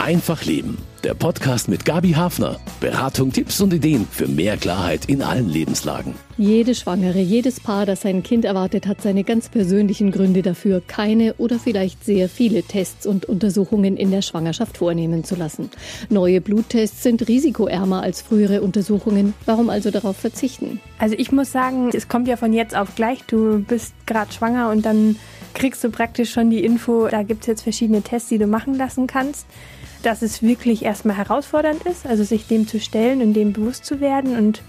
[0.00, 0.78] Einfach Leben.
[1.04, 2.58] Der Podcast mit Gabi Hafner.
[2.80, 6.14] Beratung, Tipps und Ideen für mehr Klarheit in allen Lebenslagen.
[6.38, 11.34] Jede Schwangere, jedes Paar, das sein Kind erwartet, hat seine ganz persönlichen Gründe dafür, keine
[11.34, 15.68] oder vielleicht sehr viele Tests und Untersuchungen in der Schwangerschaft vornehmen zu lassen.
[16.08, 19.34] Neue Bluttests sind risikoärmer als frühere Untersuchungen.
[19.44, 20.80] Warum also darauf verzichten?
[20.98, 23.22] Also ich muss sagen, es kommt ja von jetzt auf gleich.
[23.24, 25.16] Du bist gerade schwanger und dann
[25.52, 28.76] kriegst du praktisch schon die Info, da gibt es jetzt verschiedene Tests, die du machen
[28.76, 29.46] lassen kannst.
[30.02, 34.00] Dass es wirklich erstmal herausfordernd ist, also sich dem zu stellen und dem bewusst zu
[34.00, 34.62] werden und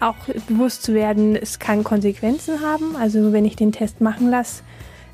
[0.00, 0.16] auch
[0.48, 2.96] bewusst zu werden, es kann Konsequenzen haben.
[2.96, 4.62] Also wenn ich den Test machen lasse,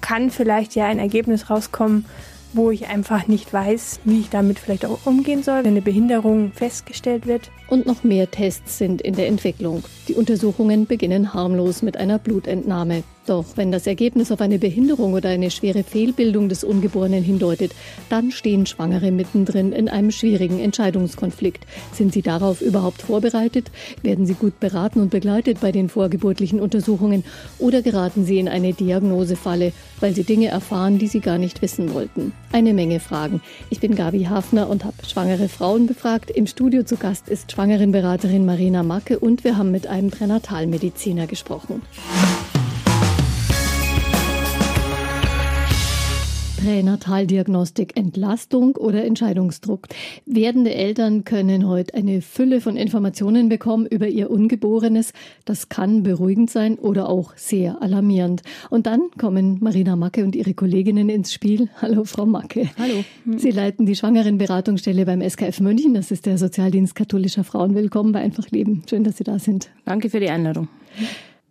[0.00, 2.04] kann vielleicht ja ein Ergebnis rauskommen,
[2.52, 6.52] wo ich einfach nicht weiß, wie ich damit vielleicht auch umgehen soll, wenn eine Behinderung
[6.52, 7.50] festgestellt wird.
[7.68, 9.84] Und noch mehr Tests sind in der Entwicklung.
[10.08, 13.04] Die Untersuchungen beginnen harmlos mit einer Blutentnahme.
[13.26, 17.72] Doch wenn das Ergebnis auf eine Behinderung oder eine schwere Fehlbildung des Ungeborenen hindeutet,
[18.08, 21.64] dann stehen Schwangere mittendrin in einem schwierigen Entscheidungskonflikt.
[21.92, 23.70] Sind sie darauf überhaupt vorbereitet?
[24.02, 27.22] Werden sie gut beraten und begleitet bei den vorgeburtlichen Untersuchungen?
[27.60, 31.94] Oder geraten sie in eine Diagnosefalle, weil sie Dinge erfahren, die sie gar nicht wissen
[31.94, 32.32] wollten?
[32.50, 33.40] Eine Menge Fragen.
[33.70, 36.30] Ich bin Gabi Hafner und habe schwangere Frauen befragt.
[36.30, 41.82] Im Studio zu Gast ist Schwangerenberaterin Marina Macke und wir haben mit einem Pränatalmediziner gesprochen.
[46.62, 49.88] Pränataldiagnostik, Entlastung oder Entscheidungsdruck.
[50.26, 55.12] Werdende Eltern können heute eine Fülle von Informationen bekommen über ihr Ungeborenes.
[55.44, 58.42] Das kann beruhigend sein oder auch sehr alarmierend.
[58.70, 61.68] Und dann kommen Marina Macke und ihre Kolleginnen ins Spiel.
[61.80, 62.70] Hallo, Frau Macke.
[62.78, 63.02] Hallo.
[63.38, 65.94] Sie leiten die Schwangerenberatungsstelle beim SKF München.
[65.94, 67.74] Das ist der Sozialdienst katholischer Frauen.
[67.74, 68.84] Willkommen bei Einfach Leben.
[68.88, 69.68] Schön, dass Sie da sind.
[69.84, 70.68] Danke für die Einladung.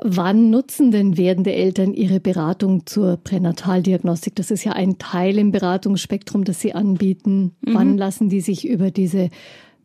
[0.04, 4.36] Wann nutzen denn werdende Eltern ihre Beratung zur Pränataldiagnostik?
[4.36, 7.56] Das ist ja ein Teil im Beratungsspektrum, das Sie anbieten.
[7.62, 7.74] Mhm.
[7.74, 9.30] Wann lassen die sich über diese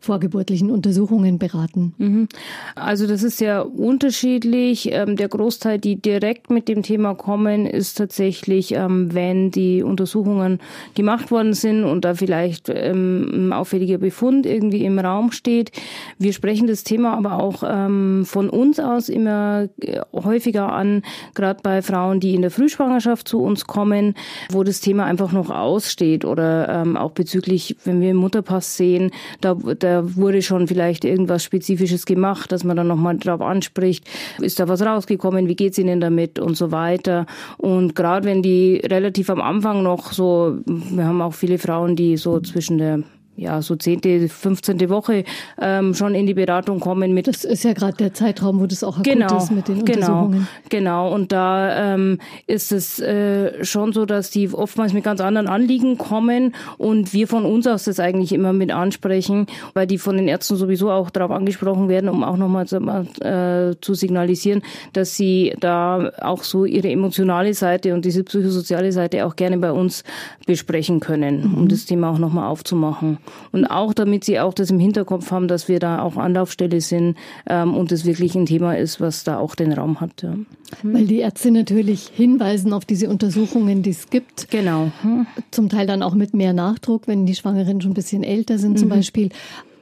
[0.00, 1.94] vorgeburtlichen Untersuchungen beraten?
[1.98, 2.28] Mhm.
[2.74, 4.92] Also das ist sehr unterschiedlich.
[4.92, 10.60] Ähm, der Großteil, die direkt mit dem Thema kommen, ist tatsächlich, ähm, wenn die Untersuchungen
[10.94, 15.72] gemacht worden sind und da vielleicht ähm, ein auffälliger Befund irgendwie im Raum steht.
[16.18, 21.02] Wir sprechen das Thema aber auch von uns aus immer äh, häufiger an,
[21.34, 24.14] gerade bei Frauen, die in der Frühschwangerschaft zu uns kommen,
[24.50, 29.10] wo das Thema einfach noch aussteht oder auch bezüglich, wenn wir im Mutterpass sehen,
[29.40, 29.85] da, da
[30.16, 34.08] wurde schon vielleicht irgendwas Spezifisches gemacht, dass man dann nochmal drauf anspricht,
[34.40, 36.38] ist da was rausgekommen, wie geht's Ihnen damit?
[36.38, 37.26] Und so weiter.
[37.58, 42.16] Und gerade wenn die relativ am Anfang noch so, wir haben auch viele Frauen, die
[42.16, 43.02] so zwischen der
[43.36, 44.88] ja, so zehnte, 15.
[44.88, 45.24] Woche
[45.60, 47.26] ähm, schon in die Beratung kommen mit.
[47.26, 50.30] Das ist ja gerade der Zeitraum, wo das auch akut genau, ist mit den genau.
[50.70, 55.48] Genau, und da ähm, ist es äh, schon so, dass die oftmals mit ganz anderen
[55.48, 60.16] Anliegen kommen und wir von uns aus das eigentlich immer mit ansprechen, weil die von
[60.16, 65.16] den Ärzten sowieso auch darauf angesprochen werden, um auch nochmal zu, äh, zu signalisieren, dass
[65.16, 70.04] sie da auch so ihre emotionale Seite und diese psychosoziale Seite auch gerne bei uns
[70.46, 71.54] besprechen können, mhm.
[71.58, 73.18] um das Thema auch nochmal aufzumachen.
[73.52, 77.16] Und auch damit sie auch das im Hinterkopf haben, dass wir da auch Anlaufstelle sind
[77.48, 80.22] ähm, und es wirklich ein Thema ist, was da auch den Raum hat.
[80.22, 80.34] Ja.
[80.82, 84.50] Weil die Ärzte natürlich hinweisen auf diese Untersuchungen, die es gibt.
[84.50, 84.90] Genau.
[85.02, 85.26] Hm.
[85.50, 88.78] Zum Teil dann auch mit mehr Nachdruck, wenn die Schwangeren schon ein bisschen älter sind
[88.78, 88.92] zum mhm.
[88.92, 89.28] Beispiel.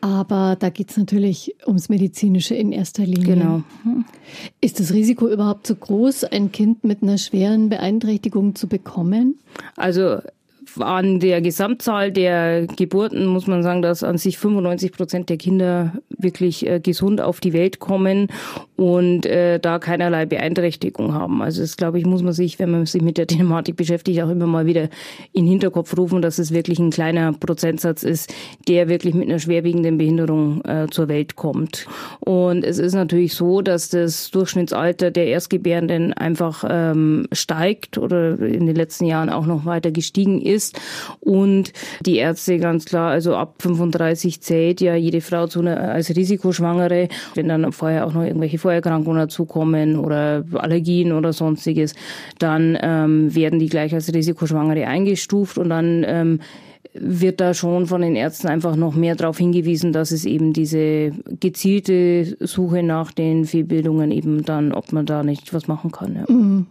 [0.04, 3.36] Aber da geht es natürlich ums Medizinische in erster Linie.
[3.36, 3.62] Genau.
[3.84, 4.04] Hm.
[4.60, 9.38] Ist das Risiko überhaupt so groß, ein Kind mit einer schweren Beeinträchtigung zu bekommen?
[9.76, 10.18] Also
[10.78, 15.92] an der Gesamtzahl der Geburten muss man sagen, dass an sich 95 Prozent der Kinder
[16.08, 18.28] wirklich äh, gesund auf die Welt kommen
[18.76, 21.42] und äh, da keinerlei Beeinträchtigung haben.
[21.42, 24.30] Also das, glaube ich, muss man sich, wenn man sich mit der Thematik beschäftigt, auch
[24.30, 24.88] immer mal wieder
[25.32, 28.34] in den Hinterkopf rufen, dass es wirklich ein kleiner Prozentsatz ist,
[28.68, 31.86] der wirklich mit einer schwerwiegenden Behinderung äh, zur Welt kommt.
[32.20, 38.66] Und es ist natürlich so, dass das Durchschnittsalter der Erstgebärenden einfach ähm, steigt oder in
[38.66, 40.80] den letzten Jahren auch noch weiter gestiegen ist ist.
[41.20, 41.72] Und
[42.04, 47.08] die Ärzte ganz klar, also ab 35 zählt ja jede Frau zu einer, als Risikoschwangere.
[47.34, 51.94] Wenn dann vorher auch noch irgendwelche Vorerkrankungen dazukommen oder Allergien oder sonstiges,
[52.38, 56.40] dann ähm, werden die gleich als Risikoschwangere eingestuft und dann ähm,
[56.94, 61.12] wird da schon von den Ärzten einfach noch mehr darauf hingewiesen, dass es eben diese
[61.40, 66.14] gezielte Suche nach den Fehlbildungen eben dann, ob man da nicht was machen kann.
[66.14, 66.32] Ja.
[66.32, 66.66] Mhm.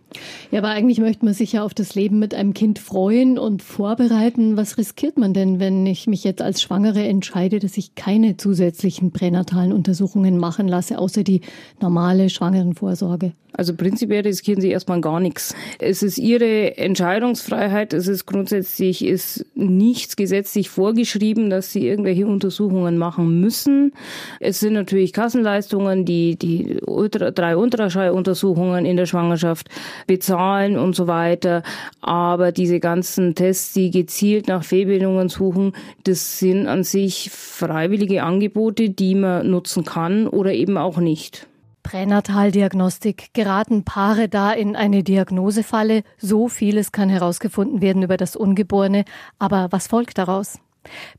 [0.51, 3.61] ja, aber eigentlich möchte man sich ja auf das Leben mit einem Kind freuen und
[3.61, 4.55] vorbereiten.
[4.55, 9.11] Was riskiert man denn, wenn ich mich jetzt als Schwangere entscheide, dass ich keine zusätzlichen
[9.11, 11.41] pränatalen Untersuchungen machen lasse, außer die
[11.81, 13.33] normale Schwangerenvorsorge?
[13.55, 15.55] Also prinzipiell riskieren sie erstmal gar nichts.
[15.79, 17.93] Es ist ihre Entscheidungsfreiheit.
[17.93, 23.93] Es ist grundsätzlich ist nichts nichts gesetzlich vorgeschrieben, dass sie irgendwelche Untersuchungen machen müssen.
[24.39, 29.69] Es sind natürlich Kassenleistungen, die die Ultra, drei Ultraschalluntersuchungen in der Schwangerschaft
[30.07, 31.63] bezahlen und so weiter.
[32.01, 35.73] Aber diese ganzen Tests, die gezielt nach Fehlbildungen suchen,
[36.03, 41.47] das sind an sich freiwillige Angebote, die man nutzen kann oder eben auch nicht.
[41.83, 43.33] Pränataldiagnostik.
[43.33, 46.03] Geraten Paare da in eine Diagnosefalle?
[46.17, 49.05] So vieles kann herausgefunden werden über das Ungeborene.
[49.37, 50.59] Aber was folgt daraus?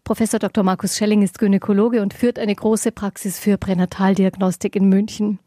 [0.03, 0.65] Professor Dr.
[0.65, 5.39] Markus Schelling ist Gynäkologe und führt eine große Praxis für Pränataldiagnostik in München.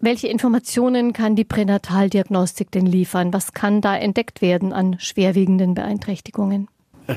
[0.00, 3.32] Welche Informationen kann die Pränataldiagnostik denn liefern?
[3.32, 6.68] Was kann da entdeckt werden an schwerwiegenden Beeinträchtigungen?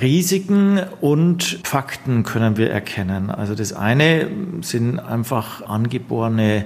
[0.01, 3.29] Risiken und Fakten können wir erkennen.
[3.29, 4.29] Also das eine
[4.61, 6.65] sind einfach angeborene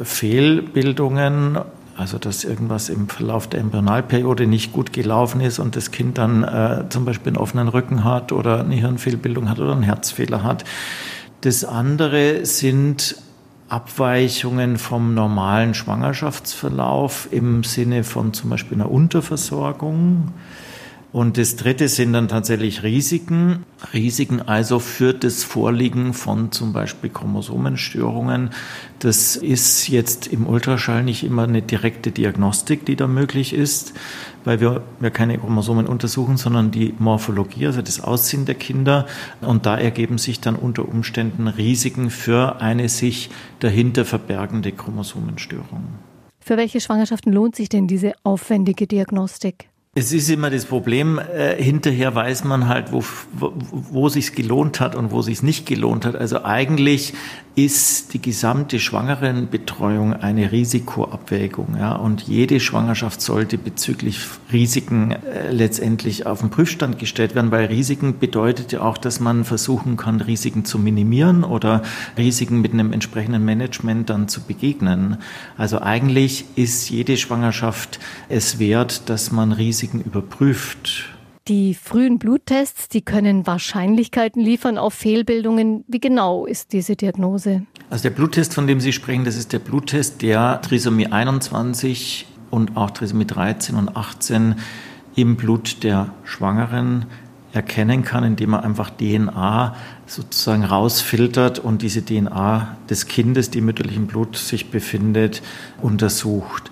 [0.00, 1.58] Fehlbildungen,
[1.96, 6.42] also dass irgendwas im Verlauf der Embryonalperiode nicht gut gelaufen ist und das Kind dann
[6.42, 10.64] äh, zum Beispiel einen offenen Rücken hat oder eine Hirnfehlbildung hat oder einen Herzfehler hat.
[11.42, 13.16] Das andere sind
[13.68, 20.32] Abweichungen vom normalen Schwangerschaftsverlauf im Sinne von zum Beispiel einer Unterversorgung
[21.12, 23.66] und das dritte sind dann tatsächlich Risiken.
[23.92, 28.48] Risiken also für das Vorliegen von zum Beispiel Chromosomenstörungen.
[28.98, 33.92] Das ist jetzt im Ultraschall nicht immer eine direkte Diagnostik, die da möglich ist,
[34.44, 39.06] weil wir, wir keine Chromosomen untersuchen, sondern die Morphologie, also das Aussehen der Kinder.
[39.42, 43.28] Und da ergeben sich dann unter Umständen Risiken für eine sich
[43.60, 45.88] dahinter verbergende Chromosomenstörung.
[46.40, 49.68] Für welche Schwangerschaften lohnt sich denn diese aufwendige Diagnostik?
[49.94, 53.04] Es ist immer das Problem, äh, hinterher weiß man halt, wo,
[53.34, 56.16] wo, wo sich gelohnt hat und wo sich nicht gelohnt hat.
[56.16, 57.12] Also eigentlich
[57.54, 61.76] ist die gesamte Schwangerenbetreuung eine Risikoabwägung.
[61.78, 61.96] Ja?
[61.96, 64.18] Und jede Schwangerschaft sollte bezüglich
[64.52, 69.44] Risiken äh, letztendlich auf den Prüfstand gestellt werden, weil Risiken bedeutet ja auch, dass man
[69.44, 71.82] versuchen kann, Risiken zu minimieren oder
[72.16, 75.18] Risiken mit einem entsprechenden Management dann zu begegnen.
[75.58, 81.08] Also eigentlich ist jede Schwangerschaft es wert, dass man Risiken Risiken überprüft.
[81.48, 85.84] Die frühen Bluttests, die können Wahrscheinlichkeiten liefern auf Fehlbildungen.
[85.88, 87.62] Wie genau ist diese Diagnose?
[87.90, 92.76] Also der Bluttest, von dem Sie sprechen, das ist der Bluttest, der Trisomie 21 und
[92.76, 94.54] auch Trisomie 13 und 18
[95.16, 97.06] im Blut der Schwangeren
[97.52, 99.74] erkennen kann, indem man einfach DNA
[100.06, 105.42] sozusagen rausfiltert und diese DNA des Kindes, die im mütterlichen Blut sich befindet,
[105.80, 106.70] untersucht.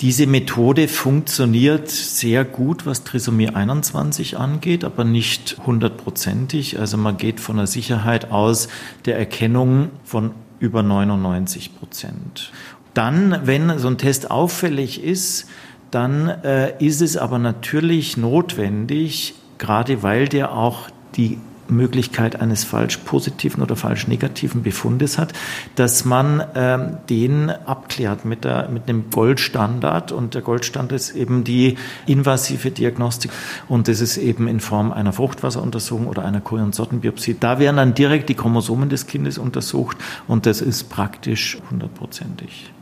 [0.00, 6.80] Diese Methode funktioniert sehr gut, was Trisomie 21 angeht, aber nicht hundertprozentig.
[6.80, 8.68] Also man geht von der Sicherheit aus
[9.04, 12.50] der Erkennung von über 99 Prozent.
[12.92, 15.46] Dann, wenn so ein Test auffällig ist,
[15.90, 21.38] dann äh, ist es aber natürlich notwendig, gerade weil der auch die
[21.68, 25.32] Möglichkeit eines falsch positiven oder falsch negativen Befundes hat,
[25.74, 30.12] dass man ähm, den abklärt mit, der, mit einem Goldstandard.
[30.12, 31.76] Und der Goldstandard ist eben die
[32.06, 33.30] invasive Diagnostik.
[33.68, 37.36] Und das ist eben in Form einer Fruchtwasseruntersuchung oder einer Kohlensortenbiopsie.
[37.38, 39.96] Da werden dann direkt die Chromosomen des Kindes untersucht
[40.28, 42.73] und das ist praktisch hundertprozentig.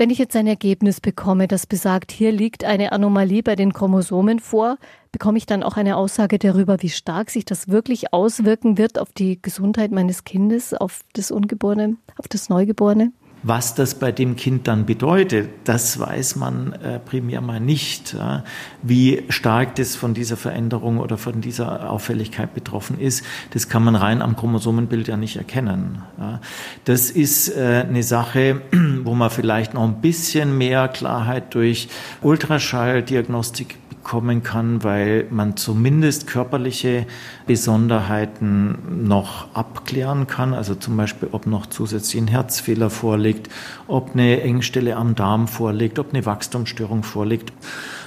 [0.00, 4.38] Wenn ich jetzt ein Ergebnis bekomme, das besagt, hier liegt eine Anomalie bei den Chromosomen
[4.38, 4.78] vor,
[5.10, 9.10] bekomme ich dann auch eine Aussage darüber, wie stark sich das wirklich auswirken wird auf
[9.12, 13.10] die Gesundheit meines Kindes, auf das Ungeborene, auf das Neugeborene?
[13.48, 18.12] Was das bei dem Kind dann bedeutet, das weiß man äh, primär mal nicht.
[18.12, 18.44] Ja.
[18.82, 23.24] Wie stark das von dieser Veränderung oder von dieser Auffälligkeit betroffen ist,
[23.54, 26.02] das kann man rein am Chromosomenbild ja nicht erkennen.
[26.18, 26.42] Ja.
[26.84, 28.60] Das ist äh, eine Sache,
[29.04, 31.88] wo man vielleicht noch ein bisschen mehr Klarheit durch
[32.20, 33.76] Ultraschalldiagnostik
[34.08, 37.04] kommen kann, weil man zumindest körperliche
[37.46, 40.54] Besonderheiten noch abklären kann.
[40.54, 43.50] Also zum Beispiel, ob noch zusätzlich ein Herzfehler vorliegt,
[43.86, 47.52] ob eine Engstelle am Darm vorliegt, ob eine Wachstumsstörung vorliegt.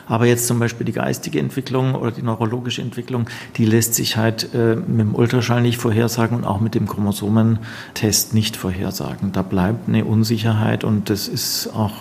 [0.08, 3.28] Aber jetzt zum Beispiel die geistige Entwicklung oder die neurologische Entwicklung,
[3.58, 8.34] die lässt sich halt äh, mit dem Ultraschall nicht vorhersagen und auch mit dem Chromosomentest
[8.34, 9.34] nicht vorhersagen.
[9.34, 11.94] Da bleibt eine Unsicherheit und das ist auch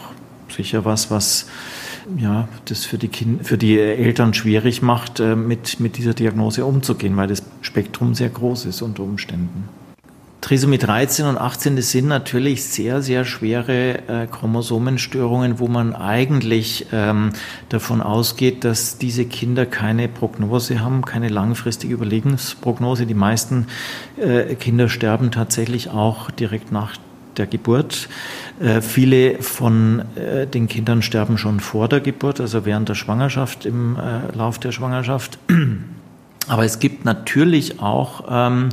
[0.49, 1.47] sicher was, was
[2.19, 6.65] ja, das für die, kind, für die Eltern schwierig macht, äh, mit, mit dieser Diagnose
[6.65, 9.69] umzugehen, weil das Spektrum sehr groß ist unter Umständen.
[10.41, 16.87] Trisomie 13 und 18, das sind natürlich sehr, sehr schwere äh, Chromosomenstörungen, wo man eigentlich
[16.93, 17.33] ähm,
[17.69, 23.05] davon ausgeht, dass diese Kinder keine Prognose haben, keine langfristige Überlebensprognose.
[23.05, 23.67] Die meisten
[24.17, 26.97] äh, Kinder sterben tatsächlich auch direkt nach
[27.37, 28.09] der Geburt.
[28.61, 33.65] Äh, viele von äh, den Kindern sterben schon vor der Geburt, also während der Schwangerschaft,
[33.65, 35.39] im äh, Lauf der Schwangerschaft.
[36.49, 38.69] Aber es gibt natürlich auch ähm,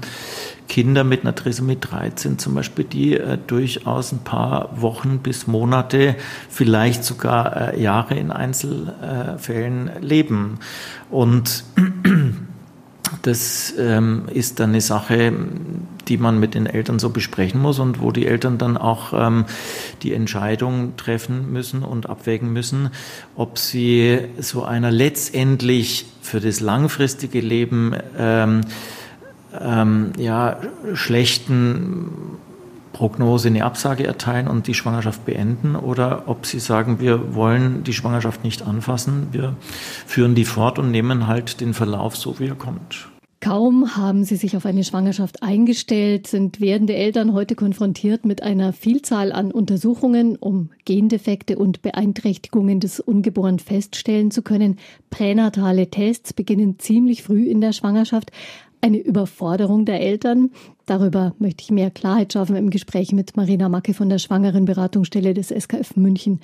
[0.67, 6.15] Kinder mit einer Trisomie 13 zum Beispiel, die durchaus ein paar Wochen bis Monate,
[6.50, 10.60] vielleicht sogar Jahre in Einzelfällen leben.
[11.10, 11.63] Und
[13.21, 15.33] das ähm, ist dann eine Sache,
[16.07, 19.45] die man mit den Eltern so besprechen muss und wo die Eltern dann auch ähm,
[20.03, 22.89] die Entscheidung treffen müssen und abwägen müssen,
[23.35, 28.61] ob sie so einer letztendlich für das langfristige Leben ähm,
[29.59, 30.59] ähm, ja,
[30.93, 32.37] schlechten
[32.97, 37.93] Prognose eine Absage erteilen und die Schwangerschaft beenden oder ob sie sagen, wir wollen die
[37.93, 39.55] Schwangerschaft nicht anfassen, wir
[40.07, 43.07] führen die fort und nehmen halt den Verlauf so, wie er kommt.
[43.39, 48.73] Kaum haben sie sich auf eine Schwangerschaft eingestellt, sind werdende Eltern heute konfrontiert mit einer
[48.73, 54.77] Vielzahl an Untersuchungen, um Gendefekte und Beeinträchtigungen des Ungeborenen feststellen zu können.
[55.11, 58.31] Pränatale Tests beginnen ziemlich früh in der Schwangerschaft.
[58.81, 60.51] Eine Überforderung der Eltern.
[60.86, 65.50] Darüber möchte ich mehr Klarheit schaffen im Gespräch mit Marina Macke von der Schwangerenberatungsstelle des
[65.50, 66.39] SKF München.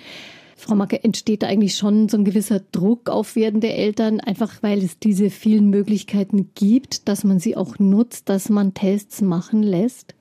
[0.55, 4.83] Frau Macke, entsteht da eigentlich schon so ein gewisser Druck auf werdende Eltern, einfach weil
[4.83, 10.15] es diese vielen Möglichkeiten gibt, dass man sie auch nutzt, dass man Tests machen lässt?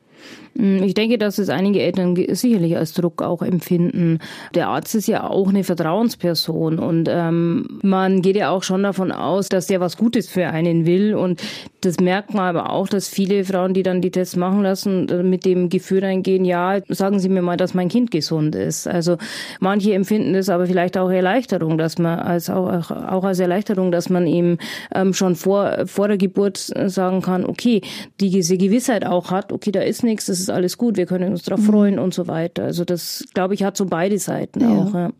[0.54, 4.18] Mm, ich denke, dass es einige Eltern sicherlich als Druck auch empfinden.
[4.54, 9.12] Der Arzt ist ja auch eine Vertrauensperson und ähm, man geht ja auch schon davon
[9.12, 11.42] aus, dass der was Gutes für einen will und
[11.80, 15.22] das merkt man aber auch, dass viele Frauen, die dann die Tests machen lassen, äh,
[15.22, 18.86] mit dem Gefühl reingehen, ja, sagen Sie mir mal, dass mein Kind gesund ist.
[18.86, 19.16] Also
[19.60, 24.10] manche empfinden das aber vielleicht auch Erleichterung, dass man als auch, auch als Erleichterung, dass
[24.10, 24.58] man eben
[24.94, 27.80] ähm, schon vor, vor der Geburt sagen kann, okay,
[28.20, 31.32] die diese Gewissheit auch hat, okay, da ist nichts, das ist alles gut, wir können
[31.32, 31.70] uns darauf mhm.
[31.70, 32.64] freuen und so weiter.
[32.64, 34.70] Also das, glaube ich, hat so beide Seiten ja.
[34.70, 34.94] auch.
[34.94, 35.10] Ja.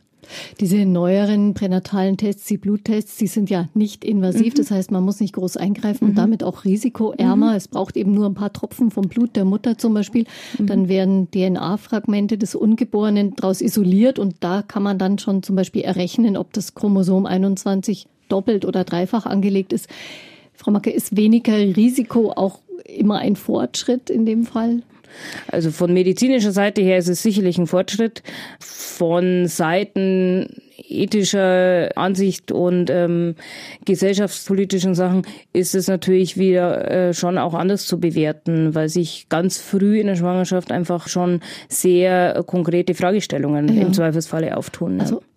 [0.60, 4.54] Diese neueren pränatalen Tests, die Bluttests, die sind ja nicht invasiv.
[4.54, 4.56] Mhm.
[4.56, 6.10] Das heißt, man muss nicht groß eingreifen mhm.
[6.10, 7.50] und damit auch risikoärmer.
[7.50, 7.56] Mhm.
[7.56, 10.26] Es braucht eben nur ein paar Tropfen vom Blut der Mutter zum Beispiel.
[10.58, 10.66] Mhm.
[10.66, 15.82] Dann werden DNA-Fragmente des Ungeborenen daraus isoliert und da kann man dann schon zum Beispiel
[15.82, 19.88] errechnen, ob das Chromosom 21 doppelt oder dreifach angelegt ist.
[20.54, 24.82] Frau Macke, ist weniger Risiko auch immer ein Fortschritt in dem Fall?
[25.48, 28.22] Also von medizinischer Seite her ist es sicherlich ein Fortschritt.
[28.60, 33.34] Von Seiten ethischer Ansicht und ähm,
[33.84, 35.22] gesellschaftspolitischen Sachen
[35.52, 40.06] ist es natürlich wieder äh, schon auch anders zu bewerten, weil sich ganz früh in
[40.06, 43.82] der Schwangerschaft einfach schon sehr konkrete Fragestellungen ja.
[43.82, 45.00] im Zweifelsfalle auftun.
[45.00, 45.31] Also äh,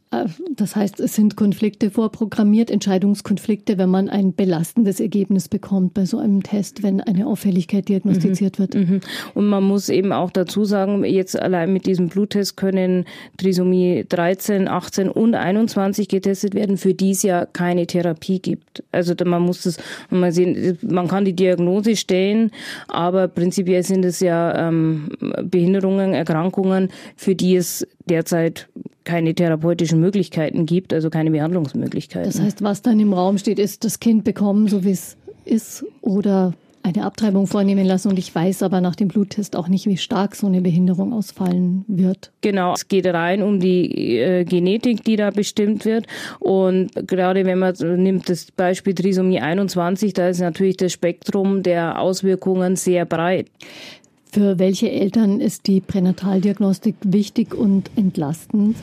[0.55, 6.19] das heißt, es sind Konflikte vorprogrammiert, Entscheidungskonflikte, wenn man ein belastendes Ergebnis bekommt bei so
[6.19, 8.61] einem Test, wenn eine Auffälligkeit diagnostiziert mhm.
[8.61, 8.75] wird.
[8.75, 9.01] Mhm.
[9.33, 13.05] Und man muss eben auch dazu sagen, jetzt allein mit diesem Bluttest können
[13.37, 18.83] Trisomie 13, 18 und 21 getestet werden, für die es ja keine Therapie gibt.
[18.91, 19.77] Also man muss das
[20.09, 22.51] mal sehen, man kann die Diagnose stellen,
[22.87, 25.09] aber prinzipiell sind es ja ähm,
[25.43, 28.67] Behinderungen, Erkrankungen, für die es derzeit
[29.03, 32.31] keine therapeutischen Möglichkeiten gibt, also keine Behandlungsmöglichkeiten.
[32.31, 35.85] Das heißt, was dann im Raum steht, ist das Kind bekommen, so wie es ist,
[36.01, 36.53] oder
[36.85, 38.09] eine Abtreibung vornehmen lassen.
[38.09, 41.83] Und ich weiß aber nach dem Bluttest auch nicht, wie stark so eine Behinderung ausfallen
[41.87, 42.31] wird.
[42.41, 46.05] Genau, es geht rein um die äh, Genetik, die da bestimmt wird.
[46.39, 51.99] Und gerade wenn man nimmt das Beispiel Trisomie 21, da ist natürlich das Spektrum der
[51.99, 53.47] Auswirkungen sehr breit.
[54.35, 58.75] Für welche Eltern ist die Pränataldiagnostik wichtig und entlastend?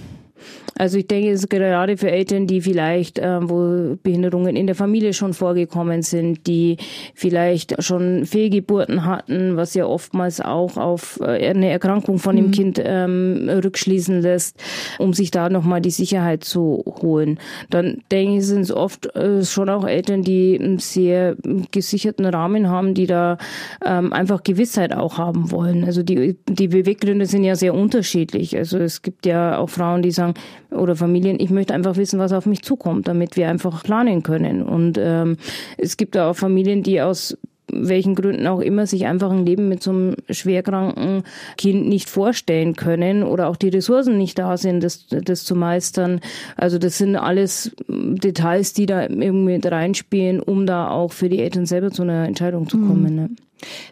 [0.78, 4.75] Also ich denke, es ist gerade für Eltern, die vielleicht, äh, wo Behinderungen in der
[4.75, 6.78] Familie schon vorgekommen sind, die
[7.14, 12.50] vielleicht schon Fehlgeburten hatten, was ja oftmals auch auf äh, eine Erkrankung von dem mhm.
[12.52, 14.62] Kind ähm, rückschließen lässt,
[14.99, 17.38] um sich da nochmal die Sicherheit zu holen.
[17.70, 21.37] Dann denke ich, sind es oft äh, schon auch Eltern, die einen sehr
[21.70, 23.38] gesicherten Rahmen haben, die da
[23.84, 25.84] ähm, einfach Gewissheit auch haben wollen.
[25.84, 28.56] Also die, die Beweggründe sind ja sehr unterschiedlich.
[28.56, 30.32] Also es gibt ja auch Frauen, die sagen,
[30.71, 34.62] oder Familien, ich möchte einfach wissen, was auf mich zukommt, damit wir einfach planen können.
[34.62, 35.37] Und ähm,
[35.79, 37.37] es gibt da auch Familien, die aus
[37.73, 41.23] welchen Gründen auch immer sich einfach ein Leben mit so einem schwerkranken
[41.57, 46.21] Kind nicht vorstellen können oder auch die Ressourcen nicht da sind, das, das zu meistern.
[46.57, 51.41] Also das sind alles Details, die da irgendwie mit reinspielen, um da auch für die
[51.41, 53.11] Eltern selber zu einer Entscheidung zu kommen.
[53.11, 53.17] Mhm.
[53.17, 53.31] Ne?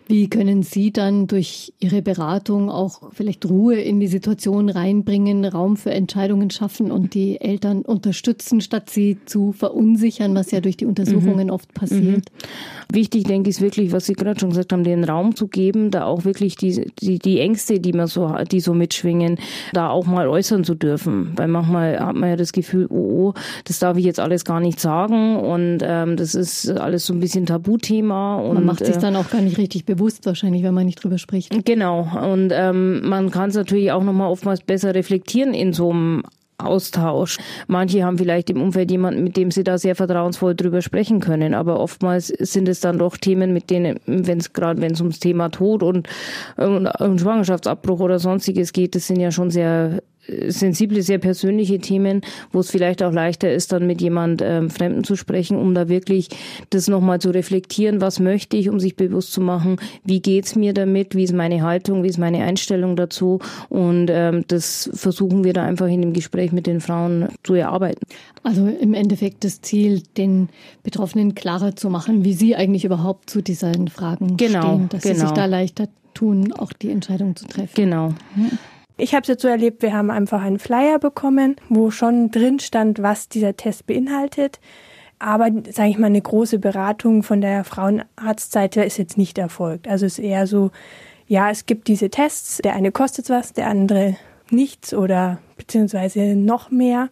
[0.07, 5.77] Wie können Sie dann durch Ihre Beratung auch vielleicht Ruhe in die Situation reinbringen, Raum
[5.77, 10.87] für Entscheidungen schaffen und die Eltern unterstützen, statt sie zu verunsichern, was ja durch die
[10.87, 11.53] Untersuchungen mhm.
[11.53, 12.25] oft passiert?
[12.33, 12.95] Mhm.
[12.95, 15.91] Wichtig, denke ich, ist wirklich, was Sie gerade schon gesagt haben, den Raum zu geben,
[15.91, 19.39] da auch wirklich die, die, die Ängste, die man so, die so mitschwingen,
[19.73, 21.33] da auch mal äußern zu dürfen.
[21.37, 23.35] Weil manchmal hat man ja das Gefühl, oh, oh
[23.65, 27.21] das darf ich jetzt alles gar nicht sagen und ähm, das ist alles so ein
[27.21, 28.37] bisschen Tabuthema.
[28.37, 31.03] Und, man macht sich äh, dann auch gar nicht richtig bewusst wahrscheinlich, wenn man nicht
[31.03, 31.65] drüber spricht.
[31.65, 32.09] Genau.
[32.21, 36.23] Und ähm, man kann es natürlich auch nochmal oftmals besser reflektieren in so einem
[36.65, 37.39] Austausch.
[37.67, 41.55] Manche haben vielleicht im Umfeld jemanden, mit dem sie da sehr vertrauensvoll drüber sprechen können,
[41.55, 45.21] aber oftmals sind es dann doch Themen, mit denen, wenn es gerade wenn es ums
[45.21, 46.09] Thema Tod und,
[46.57, 50.03] und, und Schwangerschaftsabbruch oder sonstiges geht, das sind ja schon sehr
[50.49, 52.23] sensible, sehr persönliche Themen,
[52.53, 55.89] wo es vielleicht auch leichter ist, dann mit jemand ähm, Fremden zu sprechen, um da
[55.89, 56.29] wirklich
[56.71, 60.73] das nochmal zu reflektieren, was möchte ich, um sich bewusst zu machen, wie geht's mir
[60.73, 65.53] damit, wie ist meine Haltung, wie ist meine Einstellung dazu und ähm, das versuchen wir
[65.53, 68.07] da einfach in dem Gespräch mit den Frauen zu erarbeiten.
[68.43, 70.49] Also im Endeffekt das Ziel, den
[70.83, 75.15] Betroffenen klarer zu machen, wie sie eigentlich überhaupt zu diesen Fragen genau, stehen, dass genau.
[75.15, 75.35] sie sich genau.
[75.35, 77.75] da leichter tun, auch die Entscheidung zu treffen.
[77.75, 78.15] Genau.
[78.37, 78.59] Ja.
[79.01, 82.61] Ich habe es jetzt so erlebt, wir haben einfach einen Flyer bekommen, wo schon drin
[82.61, 84.61] stand, was dieser Test beinhaltet.
[85.19, 89.89] Aber, sage ich mal, eine große Beratung von der Frauenarztseite ist jetzt nicht erfolgt.
[89.89, 90.71] Also es ist eher so,
[91.27, 94.17] ja, es gibt diese Tests, der eine kostet was, der andere
[94.51, 97.09] nichts oder beziehungsweise noch mehr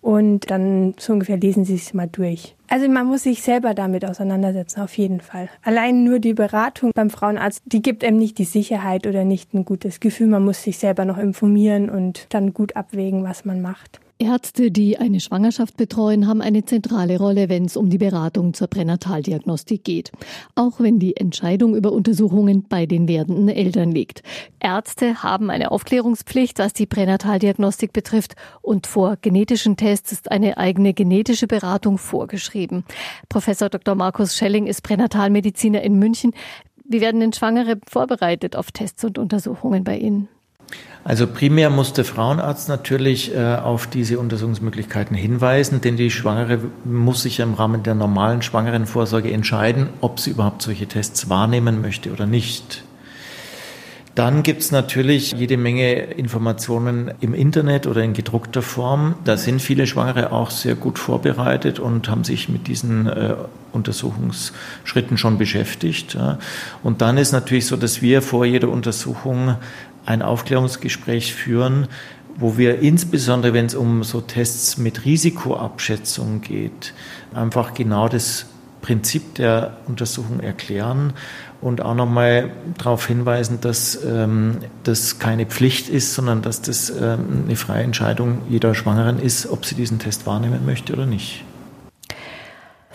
[0.00, 2.56] und dann so ungefähr lesen Sie es mal durch.
[2.72, 5.48] Also man muss sich selber damit auseinandersetzen, auf jeden Fall.
[5.64, 9.64] Allein nur die Beratung beim Frauenarzt, die gibt einem nicht die Sicherheit oder nicht ein
[9.64, 10.28] gutes Gefühl.
[10.28, 14.00] Man muss sich selber noch informieren und dann gut abwägen, was man macht.
[14.20, 18.68] Ärzte, die eine Schwangerschaft betreuen, haben eine zentrale Rolle, wenn es um die Beratung zur
[18.68, 20.12] Pränataldiagnostik geht.
[20.54, 24.22] Auch wenn die Entscheidung über Untersuchungen bei den werdenden Eltern liegt.
[24.60, 28.36] Ärzte haben eine Aufklärungspflicht, was die Pränataldiagnostik betrifft.
[28.60, 32.84] Und vor genetischen Tests ist eine eigene genetische Beratung vorgeschrieben.
[33.30, 33.94] Professor Dr.
[33.94, 36.32] Markus Schelling ist Pränatalmediziner in München.
[36.84, 40.28] Wie werden denn Schwangere vorbereitet auf Tests und Untersuchungen bei Ihnen?
[41.02, 47.22] Also primär muss der Frauenarzt natürlich äh, auf diese Untersuchungsmöglichkeiten hinweisen, denn die Schwangere muss
[47.22, 52.26] sich im Rahmen der normalen Schwangerenvorsorge entscheiden, ob sie überhaupt solche Tests wahrnehmen möchte oder
[52.26, 52.84] nicht.
[54.14, 59.14] Dann gibt es natürlich jede Menge Informationen im Internet oder in gedruckter Form.
[59.24, 63.36] Da sind viele Schwangere auch sehr gut vorbereitet und haben sich mit diesen äh,
[63.72, 66.14] Untersuchungsschritten schon beschäftigt.
[66.14, 66.38] Ja.
[66.82, 69.56] Und dann ist natürlich so, dass wir vor jeder Untersuchung
[70.10, 71.86] ein Aufklärungsgespräch führen,
[72.36, 76.94] wo wir insbesondere, wenn es um so Tests mit Risikoabschätzung geht,
[77.34, 78.46] einfach genau das
[78.82, 81.12] Prinzip der Untersuchung erklären
[81.60, 87.44] und auch nochmal darauf hinweisen, dass ähm, das keine Pflicht ist, sondern dass das ähm,
[87.44, 91.44] eine freie Entscheidung jeder Schwangeren ist, ob sie diesen Test wahrnehmen möchte oder nicht.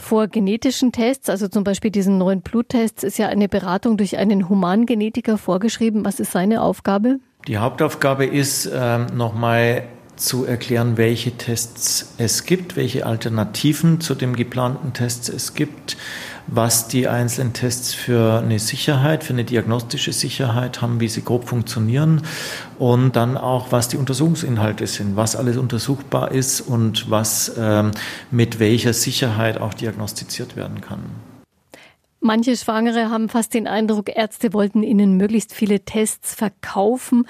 [0.05, 4.49] Vor genetischen Tests, also zum Beispiel diesen neuen Bluttests, ist ja eine Beratung durch einen
[4.49, 6.05] Humangenetiker vorgeschrieben.
[6.05, 7.17] Was ist seine Aufgabe?
[7.47, 14.35] Die Hauptaufgabe ist, ähm, nochmal zu erklären, welche Tests es gibt, welche Alternativen zu dem
[14.35, 15.97] geplanten Test es gibt,
[16.47, 21.47] was die einzelnen Tests für eine Sicherheit, für eine diagnostische Sicherheit haben, wie sie grob
[21.47, 22.21] funktionieren
[22.77, 27.91] und dann auch, was die Untersuchungsinhalte sind, was alles untersuchbar ist und was ähm,
[28.31, 30.99] mit welcher Sicherheit auch diagnostiziert werden kann.
[32.19, 37.27] Manche Schwangere haben fast den Eindruck, Ärzte wollten ihnen möglichst viele Tests verkaufen.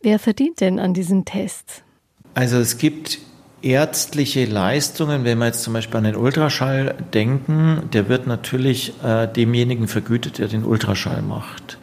[0.00, 1.82] Wer verdient denn an diesen Tests?
[2.38, 3.18] Also es gibt
[3.62, 9.26] ärztliche Leistungen, wenn wir jetzt zum Beispiel an den Ultraschall denken, der wird natürlich äh,
[9.26, 11.78] demjenigen vergütet, der den Ultraschall macht.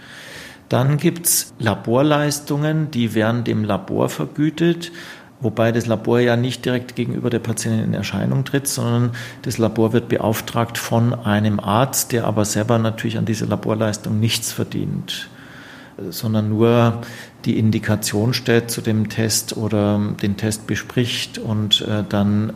[0.70, 4.94] Dann gibt's Laborleistungen, die werden dem Labor vergütet,
[5.42, 9.92] wobei das Labor ja nicht direkt gegenüber der Patientin in Erscheinung tritt, sondern das Labor
[9.92, 15.28] wird beauftragt von einem Arzt, der aber selber natürlich an dieser Laborleistung nichts verdient
[16.10, 17.02] sondern nur
[17.46, 22.54] die Indikation stellt zu dem Test oder den Test bespricht und äh, dann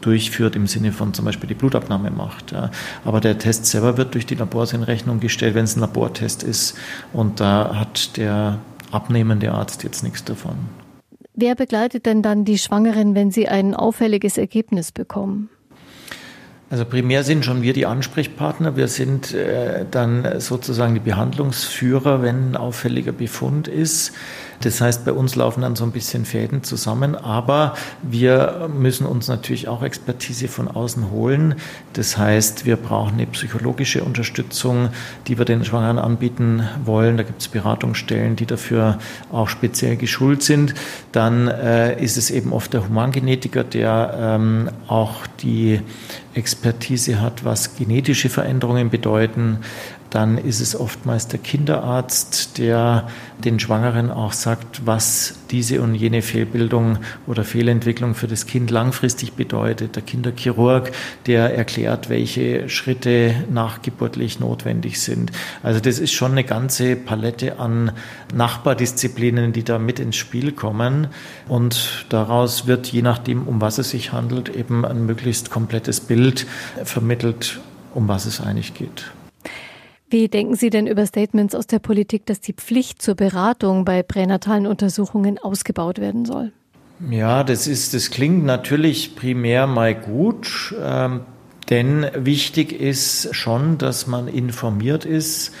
[0.00, 2.52] durchführt im Sinne von zum Beispiel die Blutabnahme macht.
[2.52, 2.70] Ja.
[3.04, 6.42] Aber der Test selber wird durch die Labors in Rechnung gestellt, wenn es ein Labortest
[6.42, 6.76] ist.
[7.12, 8.58] Und da hat der
[8.90, 10.56] abnehmende Arzt jetzt nichts davon.
[11.34, 15.48] Wer begleitet denn dann die Schwangeren, wenn sie ein auffälliges Ergebnis bekommen?
[16.70, 18.76] Also primär sind schon wir die Ansprechpartner.
[18.76, 24.12] Wir sind äh, dann sozusagen die Behandlungsführer, wenn ein auffälliger Befund ist.
[24.62, 29.26] Das heißt, bei uns laufen dann so ein bisschen Fäden zusammen, aber wir müssen uns
[29.26, 31.54] natürlich auch Expertise von außen holen.
[31.94, 34.90] Das heißt, wir brauchen eine psychologische Unterstützung,
[35.26, 37.16] die wir den Schwangeren anbieten wollen.
[37.16, 38.98] Da gibt es Beratungsstellen, die dafür
[39.32, 40.74] auch speziell geschult sind.
[41.12, 45.80] Dann äh, ist es eben oft der Humangenetiker, der ähm, auch die
[46.34, 49.58] Expertise hat, was genetische Veränderungen bedeuten.
[50.10, 53.08] Dann ist es oftmals der Kinderarzt, der
[53.44, 59.34] den Schwangeren auch sagt, was diese und jene Fehlbildung oder Fehlentwicklung für das Kind langfristig
[59.34, 59.94] bedeutet.
[59.94, 60.90] Der Kinderchirurg,
[61.26, 65.30] der erklärt, welche Schritte nachgeburtlich notwendig sind.
[65.62, 67.92] Also das ist schon eine ganze Palette an
[68.34, 71.06] Nachbardisziplinen, die da mit ins Spiel kommen.
[71.48, 76.46] Und daraus wird, je nachdem, um was es sich handelt, eben ein möglichst komplettes Bild
[76.82, 77.60] vermittelt,
[77.94, 79.12] um was es eigentlich geht.
[80.10, 84.02] Wie denken Sie denn über Statements aus der Politik, dass die Pflicht zur Beratung bei
[84.02, 86.50] pränatalen Untersuchungen ausgebaut werden soll?
[87.08, 91.20] Ja, das ist, das klingt natürlich primär mal gut, ähm,
[91.70, 95.54] denn wichtig ist schon, dass man informiert ist,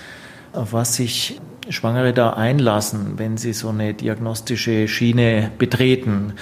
[0.52, 6.34] was sich Schwangere da einlassen, wenn sie so eine diagnostische Schiene betreten.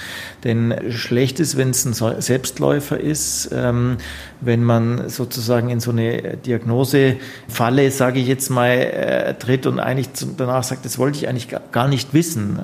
[0.43, 3.97] Denn schlecht ist, wenn es ein Selbstläufer ist, ähm,
[4.41, 10.09] wenn man sozusagen in so eine Diagnosefalle, sage ich jetzt mal, äh, tritt und eigentlich
[10.37, 12.59] danach sagt, das wollte ich eigentlich gar nicht wissen.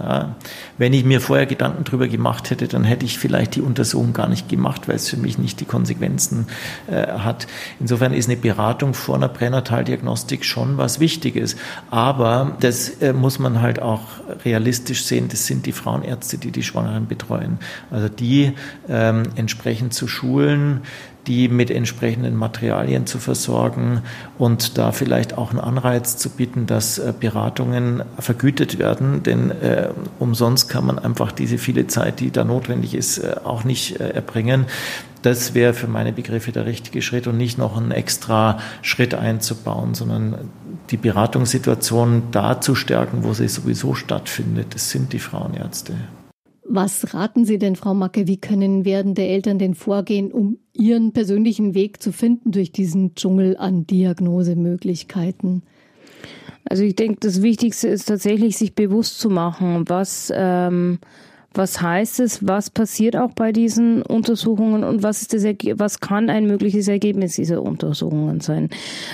[0.77, 4.27] Wenn ich mir vorher Gedanken drüber gemacht hätte, dann hätte ich vielleicht die Untersuchung gar
[4.27, 6.47] nicht gemacht, weil es für mich nicht die Konsequenzen
[6.88, 7.47] äh, hat.
[7.79, 11.55] Insofern ist eine Beratung vor einer Pränataldiagnostik schon was Wichtiges.
[11.91, 14.01] Aber das äh, muss man halt auch
[14.43, 15.27] realistisch sehen.
[15.29, 17.59] Das sind die Frauenärzte, die die Schwangeren betreuen.
[17.89, 18.53] Also die
[18.89, 20.81] ähm, entsprechend zu schulen,
[21.27, 24.01] die mit entsprechenden Materialien zu versorgen
[24.38, 29.89] und da vielleicht auch einen Anreiz zu bieten, dass äh, Beratungen vergütet werden, denn äh,
[30.19, 34.09] umsonst kann man einfach diese viele Zeit, die da notwendig ist, äh, auch nicht äh,
[34.09, 34.65] erbringen.
[35.21, 39.95] Das wäre für meine Begriffe der richtige Schritt und nicht noch einen extra Schritt einzubauen,
[39.95, 40.51] sondern
[40.91, 44.75] die Beratungssituation da zu stärken, wo sie sowieso stattfindet.
[44.75, 45.95] Das sind die Frauenärzte.
[46.67, 51.75] Was raten Sie denn, Frau Macke, wie können werdende Eltern denn vorgehen, um ihren persönlichen
[51.75, 55.62] Weg zu finden durch diesen Dschungel an Diagnosemöglichkeiten?
[56.67, 60.97] Also ich denke, das Wichtigste ist tatsächlich, sich bewusst zu machen, was ähm,
[61.58, 62.46] was heißt es?
[62.46, 67.36] Was passiert auch bei diesen Untersuchungen und was ist das, was kann ein mögliches Ergebnis
[67.36, 68.70] dieser Untersuchungen sein?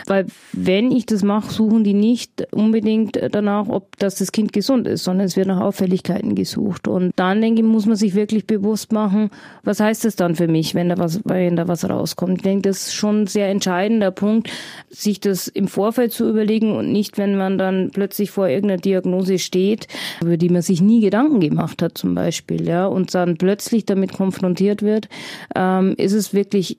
[0.07, 4.87] Weil wenn ich das mache, suchen die nicht unbedingt danach, ob dass das Kind gesund
[4.87, 6.87] ist, sondern es wird nach Auffälligkeiten gesucht.
[6.87, 9.29] Und dann denke ich, muss man sich wirklich bewusst machen,
[9.63, 12.37] was heißt das dann für mich, wenn da was, wenn da was rauskommt?
[12.37, 14.49] Ich denke, das ist schon ein sehr entscheidender Punkt,
[14.89, 19.37] sich das im Vorfeld zu überlegen und nicht, wenn man dann plötzlich vor irgendeiner Diagnose
[19.37, 19.87] steht,
[20.21, 23.85] über die man sich nie Gedanken gemacht hat, zum Beispiel Beispiel, ja, und dann plötzlich
[23.85, 25.09] damit konfrontiert wird,
[25.53, 26.77] ähm, ist es wirklich,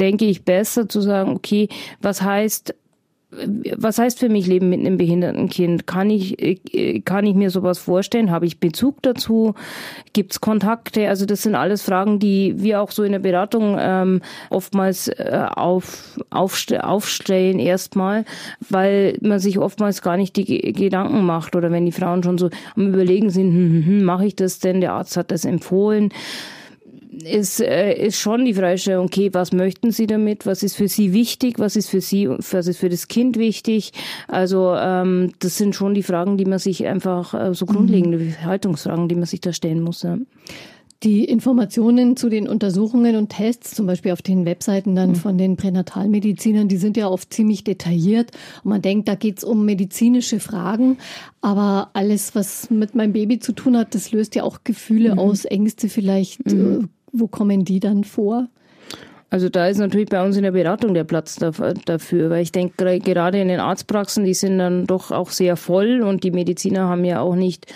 [0.00, 1.68] denke ich, besser zu sagen, okay,
[2.02, 2.74] was heißt
[3.30, 5.86] was heißt für mich Leben mit einem behinderten Kind?
[5.86, 6.62] Kann ich,
[7.04, 8.30] kann ich mir sowas vorstellen?
[8.30, 9.54] Habe ich Bezug dazu?
[10.14, 11.08] Gibt es Kontakte?
[11.08, 15.46] Also das sind alles Fragen, die wir auch so in der Beratung ähm, oftmals äh,
[15.54, 18.24] auf, aufst aufstellen erstmal,
[18.70, 22.38] weil man sich oftmals gar nicht die G Gedanken macht oder wenn die Frauen schon
[22.38, 24.80] so am Überlegen sind, hm, hm, hm, mache ich das denn?
[24.80, 26.12] Der Arzt hat das empfohlen
[27.10, 30.46] ist, äh, ist schon die Fragestellung, okay, was möchten Sie damit?
[30.46, 31.58] Was ist für Sie wichtig?
[31.58, 33.92] Was ist für Sie, was ist für das Kind wichtig?
[34.26, 38.44] Also ähm, das sind schon die Fragen, die man sich einfach, äh, so grundlegende mhm.
[38.44, 40.02] Haltungsfragen, die man sich da stellen muss.
[40.02, 40.18] Ja.
[41.04, 45.14] Die Informationen zu den Untersuchungen und Tests, zum Beispiel auf den Webseiten dann mhm.
[45.14, 48.32] von den Pränatalmedizinern, die sind ja oft ziemlich detailliert.
[48.64, 50.98] Und man denkt, da geht's um medizinische Fragen.
[51.40, 55.18] Aber alles, was mit meinem Baby zu tun hat, das löst ja auch Gefühle mhm.
[55.20, 56.44] aus, Ängste vielleicht.
[56.46, 56.90] Mhm.
[57.18, 58.48] Wo kommen die dann vor?
[59.30, 62.98] Also da ist natürlich bei uns in der Beratung der Platz dafür, weil ich denke,
[63.00, 67.04] gerade in den Arztpraxen, die sind dann doch auch sehr voll und die Mediziner haben
[67.04, 67.66] ja auch nicht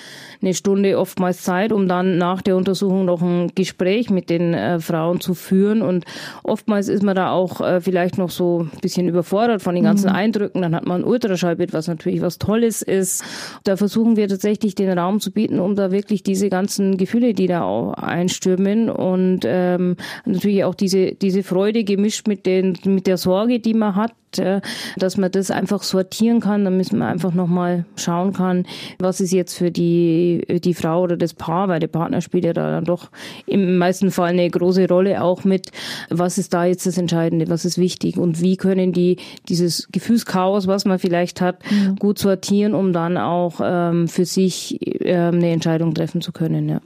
[0.43, 4.81] eine Stunde oftmals Zeit, um dann nach der Untersuchung noch ein Gespräch mit den äh,
[4.81, 5.83] Frauen zu führen.
[5.83, 6.05] Und
[6.43, 10.11] oftmals ist man da auch äh, vielleicht noch so ein bisschen überfordert von den ganzen
[10.11, 10.17] mhm.
[10.17, 10.63] Eindrücken.
[10.63, 13.25] Dann hat man ein Ultraschallbild, was natürlich was Tolles ist.
[13.65, 17.47] Da versuchen wir tatsächlich den Raum zu bieten, um da wirklich diese ganzen Gefühle, die
[17.47, 23.17] da auch einstürmen und ähm, natürlich auch diese, diese Freude gemischt mit, den, mit der
[23.17, 24.63] Sorge, die man hat, hat,
[24.97, 28.67] dass man das einfach sortieren kann, damit man einfach nochmal schauen kann,
[28.99, 32.53] was ist jetzt für die, die Frau oder das Paar, weil der Partner spielt ja
[32.53, 33.11] da dann doch
[33.47, 35.71] im meisten Fall eine große Rolle auch mit,
[36.11, 39.17] was ist da jetzt das Entscheidende, was ist wichtig und wie können die
[39.49, 41.95] dieses Gefühlschaos, was man vielleicht hat, ja.
[41.99, 46.69] gut sortieren, um dann auch ähm, für sich ähm, eine Entscheidung treffen zu können.
[46.69, 46.81] Ja.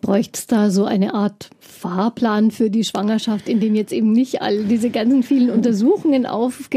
[0.00, 4.42] Bräuchte es da so eine Art Fahrplan für die Schwangerschaft, in dem jetzt eben nicht
[4.42, 6.26] all diese ganzen vielen Untersuchungen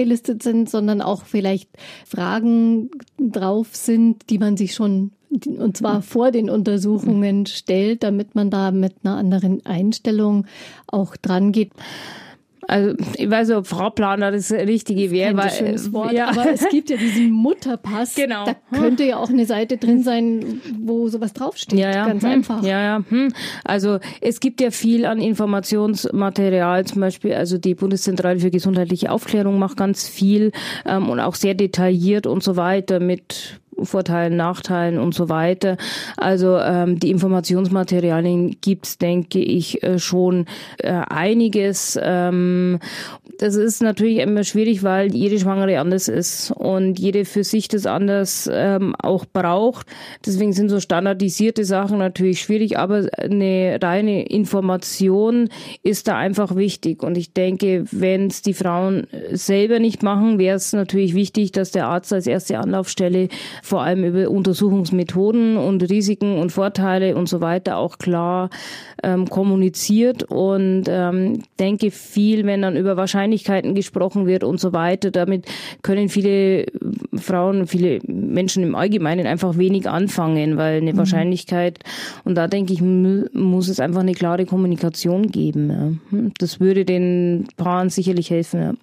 [0.10, 1.70] aufgelistet sind, sondern auch vielleicht
[2.06, 5.12] Fragen drauf sind, die man sich schon
[5.46, 10.48] und zwar vor den Untersuchungen stellt, damit man da mit einer anderen Einstellung
[10.88, 11.72] auch dran geht.
[12.70, 16.30] Also ich weiß nicht, ob Frauplaner das richtige wäre, weil schönes Wort, ja.
[16.30, 18.14] aber es gibt ja diesen Mutterpass.
[18.14, 18.46] Genau.
[18.46, 21.80] Da könnte ja auch eine Seite drin sein, wo sowas draufsteht.
[21.80, 22.06] Ja, ja.
[22.06, 22.30] Ganz hm.
[22.30, 22.64] einfach.
[22.64, 23.04] Ja, ja.
[23.10, 23.34] Hm.
[23.64, 29.58] Also es gibt ja viel an Informationsmaterial, zum Beispiel, also die Bundeszentrale für gesundheitliche Aufklärung
[29.58, 30.52] macht ganz viel
[30.86, 35.78] ähm, und auch sehr detailliert und so weiter mit Vorteilen, Nachteilen und so weiter.
[36.18, 40.46] Also ähm, die Informationsmaterialien gibt's, denke ich, äh, schon
[40.78, 42.00] äh, einiges.
[42.02, 42.80] Ähm,
[43.40, 47.86] das ist natürlich immer schwierig, weil jede Schwangere anders ist und jede für sich das
[47.86, 49.88] anders ähm, auch braucht.
[50.26, 55.50] Deswegen sind so standardisierte Sachen natürlich schwierig, aber eine reine Information
[55.84, 57.02] ist da einfach wichtig.
[57.02, 61.72] Und ich denke, wenn es die Frauen selber nicht machen, wäre es natürlich wichtig, dass
[61.72, 63.30] der Arzt als erste Anlaufstelle
[63.70, 68.50] vor allem über Untersuchungsmethoden und Risiken und Vorteile und so weiter auch klar
[69.04, 75.12] ähm, kommuniziert und ähm, denke viel, wenn dann über Wahrscheinlichkeiten gesprochen wird und so weiter.
[75.12, 75.46] Damit
[75.84, 76.66] können viele
[77.16, 80.98] Frauen, viele Menschen im Allgemeinen einfach wenig anfangen, weil eine mhm.
[80.98, 81.80] Wahrscheinlichkeit
[82.24, 85.70] und da denke ich, muss es einfach eine klare Kommunikation geben.
[85.70, 86.18] Ja.
[86.18, 88.62] Hm, das würde den Paaren sicherlich helfen.
[88.62, 88.74] Ja.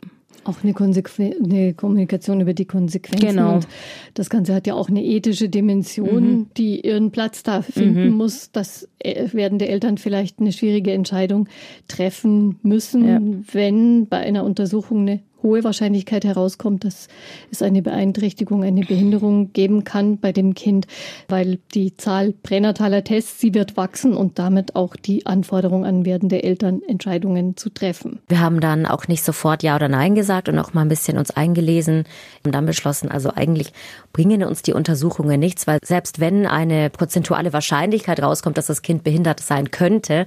[0.46, 3.28] Auch eine, eine Kommunikation über die Konsequenzen.
[3.28, 3.54] Genau.
[3.54, 3.68] Und
[4.14, 6.46] das Ganze hat ja auch eine ethische Dimension, mhm.
[6.56, 8.16] die ihren Platz da finden mhm.
[8.16, 11.48] muss, dass äh, werdende Eltern vielleicht eine schwierige Entscheidung
[11.88, 13.20] treffen müssen, ja.
[13.52, 17.08] wenn bei einer Untersuchung eine hohe Wahrscheinlichkeit herauskommt, dass
[17.50, 20.86] es eine Beeinträchtigung, eine Behinderung geben kann bei dem Kind,
[21.28, 26.42] weil die Zahl pränataler Tests, sie wird wachsen und damit auch die Anforderung an werdende
[26.42, 28.18] Eltern, Entscheidungen zu treffen.
[28.28, 31.16] Wir haben dann auch nicht sofort Ja oder Nein gesagt und auch mal ein bisschen
[31.16, 32.04] uns eingelesen
[32.44, 33.72] und dann beschlossen, also eigentlich
[34.12, 39.04] bringen uns die Untersuchungen nichts, weil selbst wenn eine prozentuale Wahrscheinlichkeit rauskommt, dass das Kind
[39.04, 40.26] behindert sein könnte,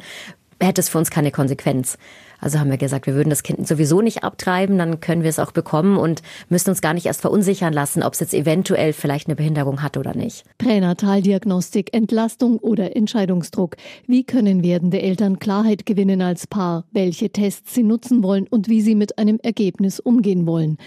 [0.62, 1.97] hätte es für uns keine Konsequenz.
[2.41, 5.39] Also haben wir gesagt, wir würden das Kind sowieso nicht abtreiben, dann können wir es
[5.39, 9.28] auch bekommen und müssen uns gar nicht erst verunsichern lassen, ob es jetzt eventuell vielleicht
[9.28, 10.45] eine Behinderung hat oder nicht.
[10.58, 13.75] Pränataldiagnostik, Entlastung oder Entscheidungsdruck.
[14.08, 18.82] Wie können werdende Eltern Klarheit gewinnen als Paar, welche Tests sie nutzen wollen und wie
[18.82, 20.78] sie mit einem Ergebnis umgehen wollen?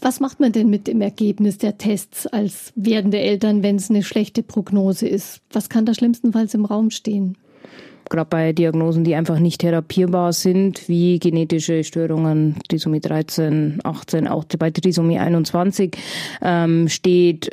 [0.00, 4.02] Was macht man denn mit dem Ergebnis der Tests als werdende Eltern, wenn es eine
[4.02, 5.42] schlechte Prognose ist?
[5.52, 7.38] Was kann da schlimmstenfalls im Raum stehen?
[8.12, 14.44] Gerade bei Diagnosen, die einfach nicht therapierbar sind, wie genetische Störungen, Trisomie 13, 18, auch
[14.58, 15.96] bei Trisomie 21,
[16.42, 17.50] ähm, steht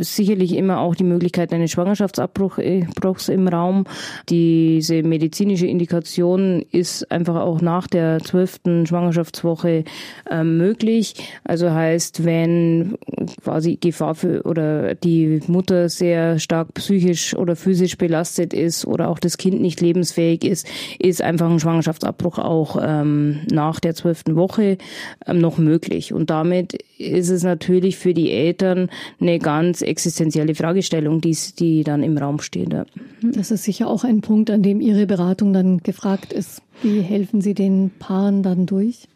[0.00, 3.84] sicherlich immer auch die Möglichkeit eines Schwangerschaftsabbruchs im Raum.
[4.28, 9.84] Diese medizinische Indikation ist einfach auch nach der zwölften Schwangerschaftswoche
[10.30, 11.14] äh, möglich.
[11.44, 12.96] Also heißt, wenn
[13.42, 19.18] quasi Gefahr für oder die Mutter sehr stark psychisch oder physisch belastet ist oder auch
[19.18, 20.66] das Kind nicht lebensfähig ist,
[20.98, 24.78] ist einfach ein Schwangerschaftsabbruch auch ähm, nach der zwölften Woche
[25.26, 26.12] ähm, noch möglich.
[26.12, 28.88] Und damit ist es natürlich für die Eltern
[29.20, 32.72] eine ganz existenzielle Fragestellung, die, die dann im Raum steht.
[32.72, 32.84] Ja.
[33.22, 36.60] Das ist sicher auch ein Punkt, an dem Ihre Beratung dann gefragt ist.
[36.82, 39.08] Wie helfen Sie den Paaren dann durch?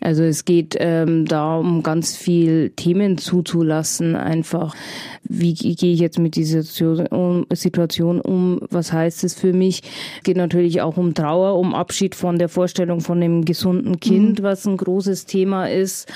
[0.00, 4.74] Also es geht ähm, da um ganz viel Themen zuzulassen, einfach
[5.24, 9.82] wie gehe ich jetzt mit dieser Situation um, was heißt es für mich.
[10.18, 14.38] Es geht natürlich auch um Trauer, um Abschied von der Vorstellung von einem gesunden Kind,
[14.38, 14.42] mhm.
[14.44, 16.08] was ein großes Thema ist.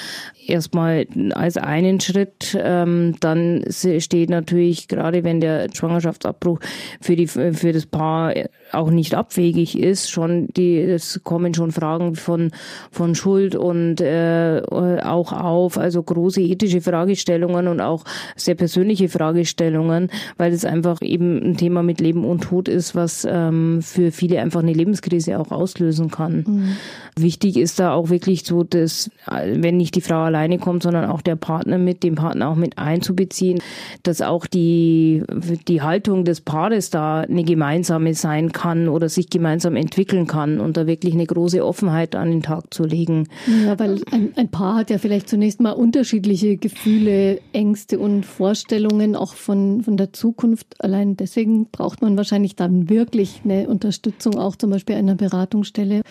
[0.46, 6.60] Erstmal als einen Schritt, ähm, dann steht natürlich, gerade wenn der Schwangerschaftsabbruch
[7.00, 8.34] für, die, für das Paar
[8.72, 12.50] auch nicht abwegig ist, schon die, es kommen schon Fragen von,
[12.90, 18.04] von Schuld und äh, auch auf, also große ethische Fragestellungen und auch
[18.36, 23.26] sehr persönliche Fragestellungen, weil es einfach eben ein Thema mit Leben und Tod ist, was
[23.28, 26.44] ähm, für viele einfach eine Lebenskrise auch auslösen kann.
[26.46, 26.76] Mhm.
[27.16, 31.22] Wichtig ist da auch wirklich so, dass wenn nicht die Frau alleine kommt, sondern auch
[31.22, 33.60] der Partner mit, den Partner auch mit einzubeziehen,
[34.02, 35.22] dass auch die,
[35.68, 40.76] die Haltung des Paares da eine gemeinsame sein kann oder sich gemeinsam entwickeln kann und
[40.76, 43.26] da wirklich eine große Offenheit an den Tag zu legen.
[43.64, 49.16] Ja, weil ein, ein Paar hat ja vielleicht zunächst mal unterschiedliche Gefühle, Ängste und Vorstellungen
[49.16, 50.76] auch von, von der Zukunft.
[50.78, 56.02] Allein deswegen braucht man wahrscheinlich dann wirklich eine Unterstützung, auch zum Beispiel einer Beratungsstelle.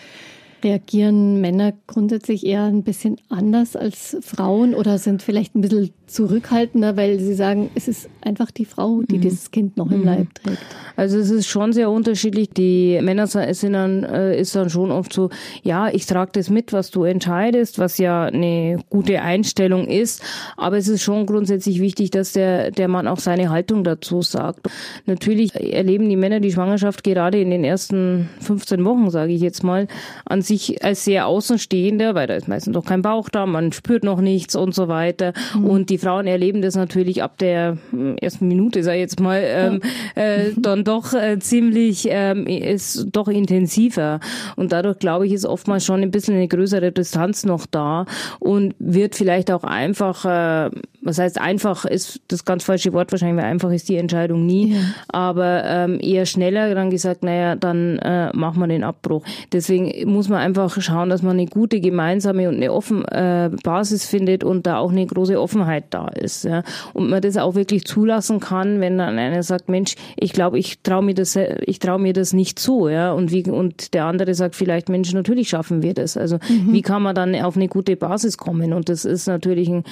[0.62, 6.96] Reagieren Männer grundsätzlich eher ein bisschen anders als Frauen oder sind vielleicht ein bisschen zurückhaltender,
[6.96, 9.20] weil sie sagen, es ist einfach die Frau, die mhm.
[9.20, 10.04] dieses Kind noch im mhm.
[10.04, 10.58] Leib trägt?
[10.96, 12.50] Also es ist schon sehr unterschiedlich.
[12.50, 15.30] Die Männer sind dann, äh, ist dann schon oft so,
[15.62, 20.22] ja, ich trage das mit, was du entscheidest, was ja eine gute Einstellung ist.
[20.56, 24.68] Aber es ist schon grundsätzlich wichtig, dass der, der Mann auch seine Haltung dazu sagt.
[25.06, 29.62] Natürlich erleben die Männer die Schwangerschaft gerade in den ersten 15 Wochen, sage ich jetzt
[29.62, 29.86] mal,
[30.24, 34.04] an sich als sehr Außenstehender, weil da ist meistens noch kein Bauch da, man spürt
[34.04, 35.32] noch nichts und so weiter.
[35.54, 35.64] Mhm.
[35.64, 39.42] Und die Frauen erleben das natürlich ab der hm, ersten Minute, sag ich jetzt mal,
[39.42, 39.80] ähm,
[40.16, 44.20] äh, dann doch äh, ziemlich, ähm, ist doch intensiver.
[44.56, 48.06] Und dadurch, glaube ich, ist oftmals schon ein bisschen eine größere Distanz noch da
[48.40, 50.70] und wird vielleicht auch einfach, äh,
[51.02, 54.74] was heißt einfach, ist das ganz falsche Wort wahrscheinlich, weil einfach ist die Entscheidung nie,
[54.74, 54.80] ja.
[55.08, 59.24] aber ähm, eher schneller dann gesagt, naja, dann äh, machen wir den Abbruch.
[59.52, 64.06] Deswegen muss man einfach schauen, dass man eine gute gemeinsame und eine offene äh, Basis
[64.06, 66.44] findet und da auch eine große Offenheit da ist.
[66.44, 66.62] Ja.
[66.92, 70.80] Und man das auch wirklich zulassen kann, wenn dann einer sagt, Mensch, ich glaube, ich
[70.82, 73.12] traue mir das, ich traue mir das nicht zu, ja.
[73.12, 76.16] Und wie, und der andere sagt vielleicht, Mensch, natürlich schaffen wir das.
[76.16, 76.72] Also mhm.
[76.72, 78.72] wie kann man dann auf eine gute Basis kommen?
[78.74, 79.84] Und das ist natürlich ein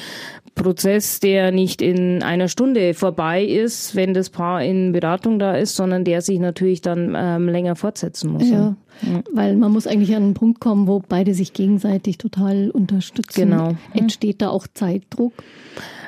[0.55, 5.77] Prozess, der nicht in einer Stunde vorbei ist, wenn das Paar in Beratung da ist,
[5.77, 8.49] sondern der sich natürlich dann ähm, länger fortsetzen muss.
[8.49, 8.77] Ja.
[9.03, 9.23] Ja.
[9.33, 13.51] Weil man muss eigentlich an einen Punkt kommen, wo beide sich gegenseitig total unterstützen.
[13.51, 13.77] Genau.
[13.95, 15.33] Entsteht da auch Zeitdruck?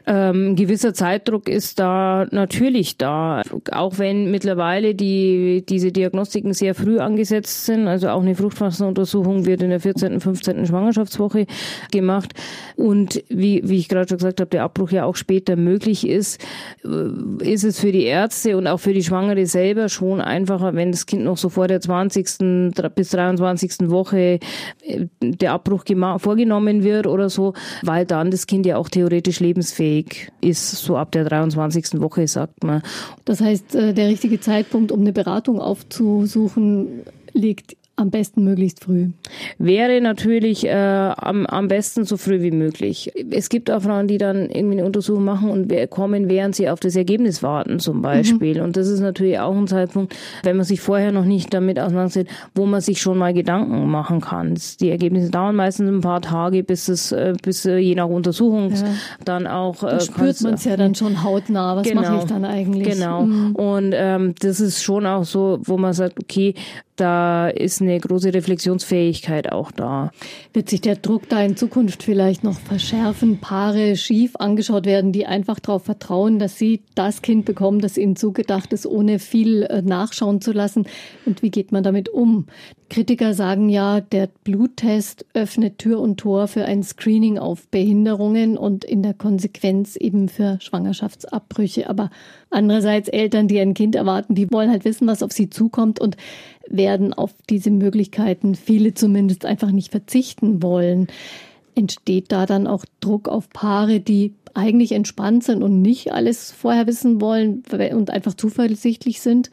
[0.06, 6.98] Ähm, gewisser Zeitdruck ist da natürlich da, auch wenn mittlerweile die, diese Diagnostiken sehr früh
[6.98, 7.86] angesetzt sind.
[7.86, 10.66] Also auch eine Fruchtwasseruntersuchung wird in der 14., 15.
[10.66, 11.46] Schwangerschaftswoche
[11.92, 12.32] gemacht.
[12.76, 16.42] Und wie, wie ich gerade schon gesagt habe, der Abbruch ja auch später möglich ist,
[16.84, 20.92] äh, ist es für die Ärzte und auch für die Schwangere selber schon einfacher, wenn
[20.92, 22.72] das Kind noch so vor der 20.
[22.94, 23.90] bis 23.
[23.90, 24.38] Woche
[24.82, 25.84] äh, der Abbruch
[26.18, 30.96] vorgenommen wird oder so, weil dann das Kind ja auch theoretisch lebensfähig Weg ist, so
[30.96, 32.00] ab der 23.
[32.00, 32.83] Woche, sagt man.
[33.24, 39.11] Das heißt, äh, der richtige Zeitpunkt, um eine Beratung aufzusuchen, liegt am besten möglichst früh.
[39.59, 43.12] Wäre natürlich äh, am, am besten so früh wie möglich.
[43.31, 46.81] Es gibt auch Frauen, die dann irgendwie eine Untersuchung machen und kommen, während sie auf
[46.81, 48.59] das Ergebnis warten zum Beispiel.
[48.59, 48.64] Mhm.
[48.64, 52.31] Und das ist natürlich auch ein Zeitpunkt, wenn man sich vorher noch nicht damit auseinandersetzt,
[52.55, 54.59] wo man sich schon mal Gedanken machen kann.
[54.81, 58.71] Die Ergebnisse dauern meistens ein paar Tage, bis es, äh, bis äh, je nach Untersuchung
[58.71, 58.85] ja.
[59.25, 59.77] dann auch.
[59.77, 61.77] Dann spürt man es ja dann schon hautnah.
[61.77, 62.95] Was genau, mache ich dann eigentlich?
[62.95, 63.23] Genau.
[63.23, 63.55] Mhm.
[63.55, 66.55] Und ähm, das ist schon auch so, wo man sagt, okay,
[66.97, 69.19] da ist eine große Reflexionsfähigkeit
[69.52, 70.11] auch da.
[70.52, 75.26] Wird sich der Druck da in Zukunft vielleicht noch verschärfen, Paare schief angeschaut werden, die
[75.26, 79.83] einfach darauf vertrauen, dass sie das Kind bekommen, das ihnen zugedacht ist, ohne viel äh,
[79.83, 80.87] nachschauen zu lassen?
[81.26, 82.46] Und wie geht man damit um?
[82.90, 88.85] Kritiker sagen ja, der Bluttest öffnet Tür und Tor für ein Screening auf Behinderungen und
[88.85, 91.88] in der Konsequenz eben für Schwangerschaftsabbrüche.
[91.88, 92.11] Aber
[92.50, 96.16] andererseits Eltern, die ein Kind erwarten, die wollen halt wissen, was auf sie zukommt und
[96.70, 101.09] werden auf diese Möglichkeiten, viele zumindest, einfach nicht verzichten wollen.
[101.74, 106.87] Entsteht da dann auch Druck auf Paare, die eigentlich entspannt sind und nicht alles vorher
[106.87, 109.50] wissen wollen und einfach zuversichtlich sind?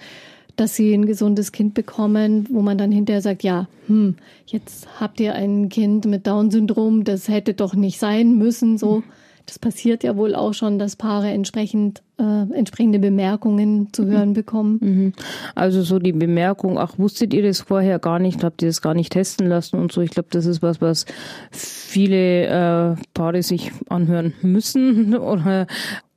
[0.57, 4.15] dass sie ein gesundes Kind bekommen, wo man dann hinterher sagt, ja, hm,
[4.47, 9.03] jetzt habt ihr ein Kind mit Down-Syndrom, das hätte doch nicht sein müssen, so.
[9.45, 14.79] Das passiert ja wohl auch schon, dass Paare entsprechend äh, entsprechende Bemerkungen zu hören bekommen.
[14.81, 15.13] Mhm.
[15.55, 18.93] Also so die Bemerkung, ach, wusstet ihr das vorher gar nicht, habt ihr das gar
[18.93, 20.01] nicht testen lassen und so.
[20.01, 21.05] Ich glaube, das ist was, was
[21.51, 25.67] viele äh, Paare sich anhören müssen oder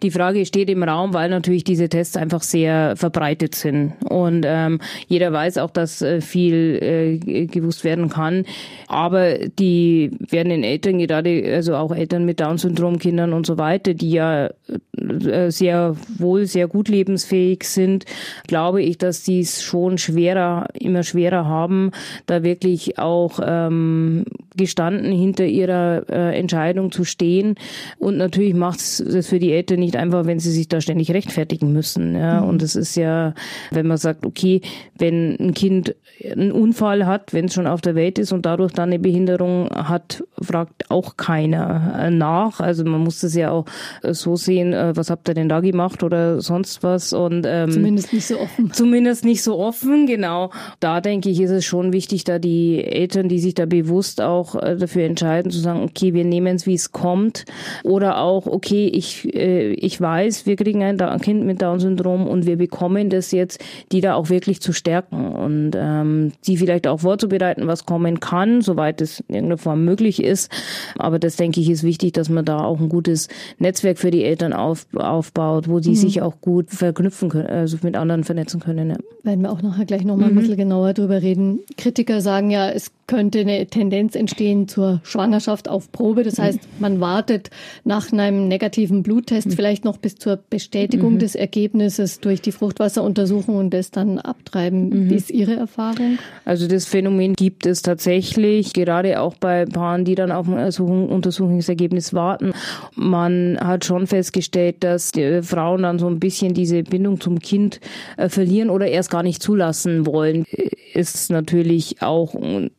[0.02, 3.92] die Frage steht im Raum, weil natürlich diese Tests einfach sehr verbreitet sind.
[4.08, 8.44] Und ähm, jeder weiß auch, dass äh, viel äh, gewusst werden kann.
[8.88, 14.10] Aber die werden in Eltern, gerade also auch Eltern mit Down-Syndrom-Kindern und so weiter, die
[14.10, 14.50] ja
[14.96, 18.04] äh, sehr wohl sehr gut lebensfähig sind,
[18.46, 21.90] glaube ich, dass die es schon schwerer, immer schwerer haben,
[22.26, 24.24] da wirklich auch ähm,
[24.56, 27.54] gestanden hinter ihrer äh, Entscheidung zu stehen.
[27.98, 31.12] Und natürlich macht es das für die Eltern nicht einfach, wenn sie sich da ständig
[31.12, 32.14] rechtfertigen müssen.
[32.14, 32.40] Ja?
[32.40, 32.48] Mhm.
[32.48, 33.34] Und es ist ja,
[33.70, 34.60] wenn man sagt, okay,
[34.98, 38.72] wenn ein Kind einen Unfall hat, wenn es schon auf der Welt ist und dadurch
[38.72, 42.60] dann eine Behinderung hat, fragt auch keiner nach.
[42.60, 43.64] Also man muss das ja auch
[44.02, 48.12] so sehen, äh, was habt ihr denn da gemacht oder sonst was und ähm, zumindest
[48.12, 48.72] nicht so offen.
[48.72, 50.50] Zumindest nicht so offen, genau.
[50.80, 54.54] Da denke ich, ist es schon wichtig, da die Eltern, die sich da bewusst auch
[54.54, 57.44] äh, dafür entscheiden, zu sagen, okay, wir nehmen es, wie es kommt,
[57.82, 62.46] oder auch, okay, ich äh, ich weiß, wir kriegen ein, ein Kind mit Down-Syndrom und
[62.46, 63.62] wir bekommen das jetzt,
[63.92, 68.62] die da auch wirklich zu stärken und ähm, die vielleicht auch vorzubereiten, was kommen kann,
[68.62, 70.50] soweit es in irgendeiner Form möglich ist.
[70.98, 73.28] Aber das denke ich ist wichtig, dass man da auch ein gutes
[73.58, 75.96] Netzwerk für die Eltern auf, aufbaut, wo die mhm.
[75.96, 78.90] sich auch gut verknüpfen können, also mit anderen vernetzen können.
[78.90, 78.96] Ja.
[79.22, 80.38] Werden wir auch nachher gleich nochmal mhm.
[80.38, 81.60] ein bisschen genauer drüber reden.
[81.76, 86.22] Kritiker sagen ja, es könnte eine Tendenz entstehen zur Schwangerschaft auf Probe.
[86.22, 87.50] Das heißt, man wartet
[87.84, 89.52] nach einem negativen Bluttest mhm.
[89.52, 91.18] vielleicht noch bis zur Bestätigung mhm.
[91.18, 94.90] des Ergebnisses durch die Fruchtwasseruntersuchung und das dann abtreiben.
[94.90, 95.10] Mhm.
[95.10, 96.18] Wie ist Ihre Erfahrung?
[96.44, 100.70] Also das Phänomen gibt es tatsächlich, gerade auch bei Paaren, die dann auf ein
[101.10, 102.52] Untersuchungsergebnis warten.
[102.94, 107.80] Man hat schon festgestellt, dass die Frauen dann so ein bisschen diese Bindung zum Kind
[108.16, 110.46] äh, verlieren oder erst gar nicht zulassen wollen.
[110.94, 112.70] Ist natürlich auch ein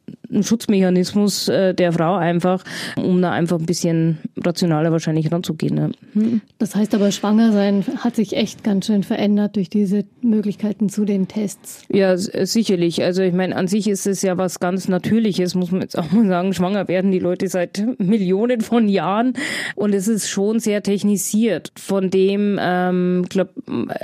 [0.41, 2.63] Schutzmechanismus äh, der Frau einfach,
[2.95, 5.75] um da einfach ein bisschen rationaler wahrscheinlich ranzugehen.
[5.75, 5.91] Ne?
[6.13, 6.41] Hm.
[6.57, 11.05] Das heißt aber, schwanger sein hat sich echt ganz schön verändert durch diese Möglichkeiten zu
[11.05, 11.83] den Tests.
[11.91, 13.03] Ja, äh, sicherlich.
[13.03, 16.11] Also ich meine, an sich ist es ja was ganz Natürliches, muss man jetzt auch
[16.11, 16.53] mal sagen.
[16.53, 19.33] Schwanger werden die Leute seit Millionen von Jahren
[19.75, 21.71] und es ist schon sehr technisiert.
[21.77, 23.51] Von dem, ähm, glaube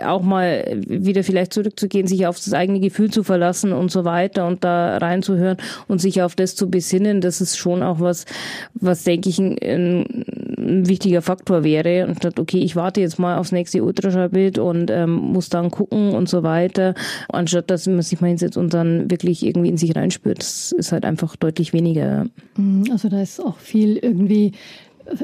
[0.05, 4.47] auch mal wieder vielleicht zurückzugehen, sich auf das eigene Gefühl zu verlassen und so weiter
[4.47, 5.57] und da reinzuhören
[5.87, 8.25] und sich auf das zu besinnen, das ist schon auch was,
[8.73, 12.07] was denke ich ein, ein wichtiger Faktor wäre.
[12.07, 16.13] Und statt, okay, ich warte jetzt mal aufs nächste Ultraschallbild und ähm, muss dann gucken
[16.13, 16.93] und so weiter,
[17.29, 20.39] anstatt dass man sich mal hinsetzt und dann wirklich irgendwie in sich reinspürt.
[20.39, 22.25] Das ist halt einfach deutlich weniger.
[22.55, 24.53] Mhm, also da ist auch viel irgendwie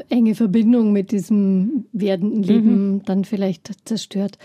[0.10, 3.02] enge Verbindung mit diesem werdenden Leben mhm.
[3.06, 4.38] dann vielleicht zerstört.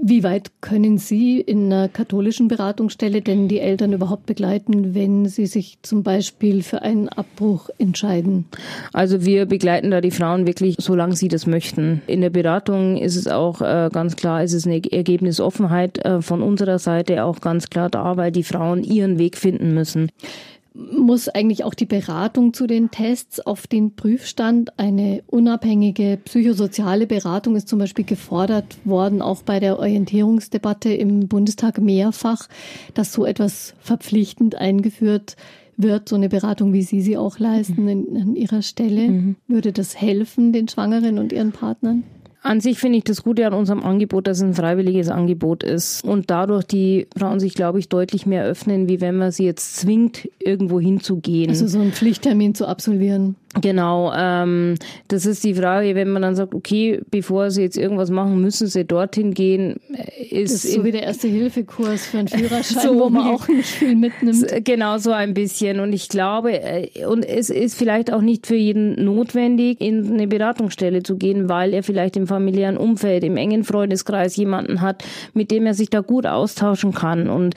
[0.00, 5.46] Wie weit können Sie in einer katholischen Beratungsstelle denn die Eltern überhaupt begleiten, wenn sie
[5.46, 8.44] sich zum Beispiel für einen Abbruch entscheiden?
[8.92, 12.00] Also wir begleiten da die Frauen wirklich, solange sie das möchten.
[12.06, 16.42] In der Beratung ist es auch äh, ganz klar, ist es eine Ergebnisoffenheit äh, von
[16.42, 20.12] unserer Seite auch ganz klar da, weil die Frauen ihren Weg finden müssen
[20.78, 24.78] muss eigentlich auch die Beratung zu den Tests auf den Prüfstand.
[24.78, 31.78] Eine unabhängige psychosoziale Beratung ist zum Beispiel gefordert worden, auch bei der Orientierungsdebatte im Bundestag
[31.78, 32.48] mehrfach,
[32.94, 35.36] dass so etwas verpflichtend eingeführt
[35.76, 39.08] wird, so eine Beratung, wie Sie sie auch leisten in, an Ihrer Stelle.
[39.08, 39.36] Mhm.
[39.46, 42.04] Würde das helfen den Schwangeren und ihren Partnern?
[42.48, 46.02] An sich finde ich das Gute an unserem Angebot, dass es ein freiwilliges Angebot ist
[46.02, 49.76] und dadurch die Frauen sich, glaube ich, deutlich mehr öffnen, wie wenn man sie jetzt
[49.76, 51.50] zwingt, irgendwo hinzugehen.
[51.50, 53.36] Also so einen Pflichttermin zu absolvieren.
[53.60, 54.74] Genau, ähm,
[55.08, 58.66] das ist die Frage, wenn man dann sagt, okay, bevor Sie jetzt irgendwas machen, müssen
[58.66, 59.80] Sie dorthin gehen.
[60.30, 63.68] Ist, das ist so wie der Erste-Hilfe-Kurs für einen Führerschein, so wo man auch nicht
[63.68, 64.46] viel mitnimmt.
[64.64, 65.80] Genau, so ein bisschen.
[65.80, 70.26] Und ich glaube, äh, und es ist vielleicht auch nicht für jeden notwendig, in eine
[70.26, 75.04] Beratungsstelle zu gehen, weil er vielleicht im familiären Umfeld, im engen Freundeskreis jemanden hat,
[75.34, 77.28] mit dem er sich da gut austauschen kann.
[77.28, 77.54] Und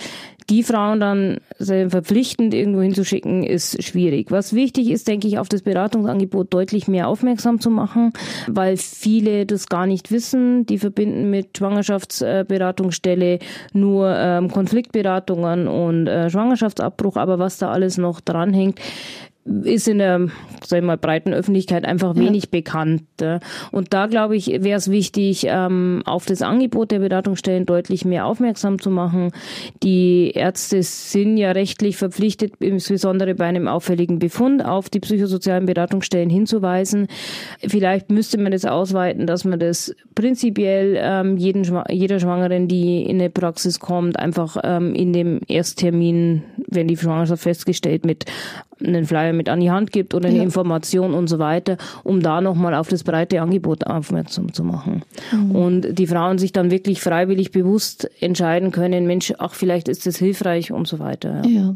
[0.49, 4.31] die Frauen dann verpflichtend irgendwo hinzuschicken, ist schwierig.
[4.31, 8.13] Was wichtig ist, denke ich, auf das Beratungsangebot deutlich mehr aufmerksam zu machen,
[8.47, 10.65] weil viele das gar nicht wissen.
[10.65, 13.39] Die verbinden mit Schwangerschaftsberatungsstelle
[13.73, 18.79] nur ähm, Konfliktberatungen und äh, Schwangerschaftsabbruch, aber was da alles noch dranhängt,
[19.45, 20.29] ist in der
[20.65, 22.49] sag ich mal, breiten Öffentlichkeit einfach wenig ja.
[22.51, 23.03] bekannt.
[23.71, 28.25] Und da, glaube ich, wäre es wichtig, ähm, auf das Angebot der Beratungsstellen deutlich mehr
[28.25, 29.31] aufmerksam zu machen.
[29.83, 36.29] Die Ärzte sind ja rechtlich verpflichtet, insbesondere bei einem auffälligen Befund, auf die psychosozialen Beratungsstellen
[36.29, 37.07] hinzuweisen.
[37.59, 43.19] Vielleicht müsste man das ausweiten, dass man das prinzipiell ähm, jeden, jeder Schwangeren, die in
[43.19, 48.25] eine Praxis kommt, einfach ähm, in dem Ersttermin, wenn die Schwangerschaft festgestellt, mit
[48.85, 50.43] einen Flyer mit an die Hand gibt oder eine ja.
[50.43, 55.03] Information und so weiter, um da nochmal auf das breite Angebot aufmerksam zu machen.
[55.31, 55.51] Mhm.
[55.55, 60.17] Und die Frauen sich dann wirklich freiwillig bewusst entscheiden können, Mensch, ach, vielleicht ist das
[60.17, 61.41] hilfreich und so weiter.
[61.45, 61.49] Ja.
[61.49, 61.75] ja.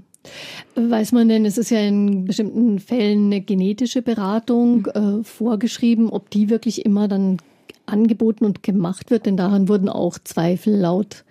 [0.76, 5.20] Weiß man denn, es ist ja in bestimmten Fällen eine genetische Beratung mhm.
[5.20, 7.38] äh, vorgeschrieben, ob die wirklich immer dann
[7.86, 11.25] angeboten und gemacht wird, denn daran wurden auch Zweifel laut.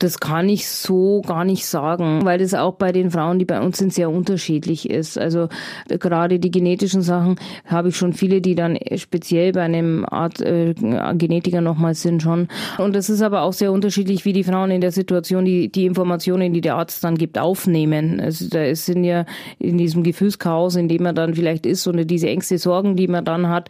[0.00, 3.60] Das kann ich so gar nicht sagen, weil das auch bei den Frauen, die bei
[3.60, 5.18] uns sind, sehr unterschiedlich ist.
[5.18, 5.48] Also
[5.88, 7.36] äh, gerade die genetischen Sachen
[7.66, 12.48] habe ich schon viele, die dann speziell bei einem Art äh, Genetiker nochmals sind schon.
[12.78, 15.84] Und das ist aber auch sehr unterschiedlich, wie die Frauen in der Situation die, die
[15.84, 18.20] Informationen, die der Arzt dann gibt, aufnehmen.
[18.20, 19.26] Also da sind ja
[19.58, 23.24] in diesem Gefühlschaos, in dem man dann vielleicht ist und diese Ängste, Sorgen, die man
[23.24, 23.68] dann hat,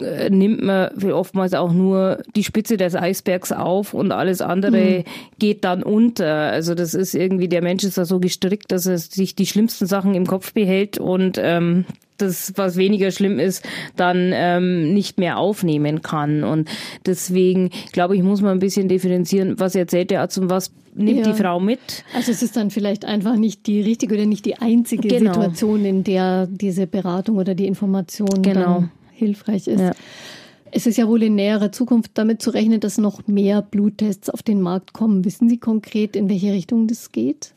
[0.00, 5.04] äh, nimmt man oftmals auch nur die Spitze des Eisbergs auf und alles andere mhm.
[5.38, 6.50] geht dann unter.
[6.50, 9.86] Also das ist irgendwie, der Mensch ist da so gestrickt, dass er sich die schlimmsten
[9.86, 11.84] Sachen im Kopf behält und ähm,
[12.18, 13.64] das, was weniger schlimm ist,
[13.96, 16.44] dann ähm, nicht mehr aufnehmen kann.
[16.44, 16.68] Und
[17.04, 21.26] deswegen, glaube ich, muss man ein bisschen differenzieren, was erzählt der Arzt und was nimmt
[21.26, 21.32] ja.
[21.32, 22.04] die Frau mit.
[22.14, 25.32] Also es ist dann vielleicht einfach nicht die richtige oder nicht die einzige genau.
[25.32, 28.84] Situation, in der diese Beratung oder die Information genau.
[29.16, 29.80] Hilfreich ist.
[29.80, 29.92] Ja.
[30.72, 34.42] Es ist ja wohl in näherer Zukunft damit zu rechnen, dass noch mehr Bluttests auf
[34.42, 35.24] den Markt kommen.
[35.24, 37.54] Wissen Sie konkret, in welche Richtung das geht?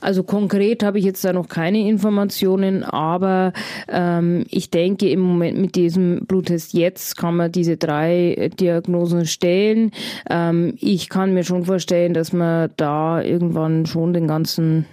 [0.00, 3.52] Also konkret habe ich jetzt da noch keine Informationen, aber
[3.88, 9.90] ähm, ich denke im Moment mit diesem Bluttest jetzt kann man diese drei Diagnosen stellen.
[10.30, 14.86] Ähm, ich kann mir schon vorstellen, dass man da irgendwann schon den ganzen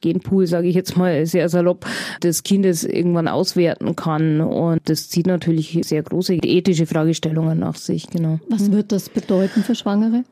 [0.00, 1.86] Genpool, sage ich jetzt mal sehr salopp,
[2.22, 4.40] des Kindes irgendwann auswerten kann.
[4.40, 8.08] Und das zieht natürlich sehr große ethische Fragestellungen nach sich.
[8.08, 8.40] Genau.
[8.48, 10.24] Was wird das bedeuten für Schwangere?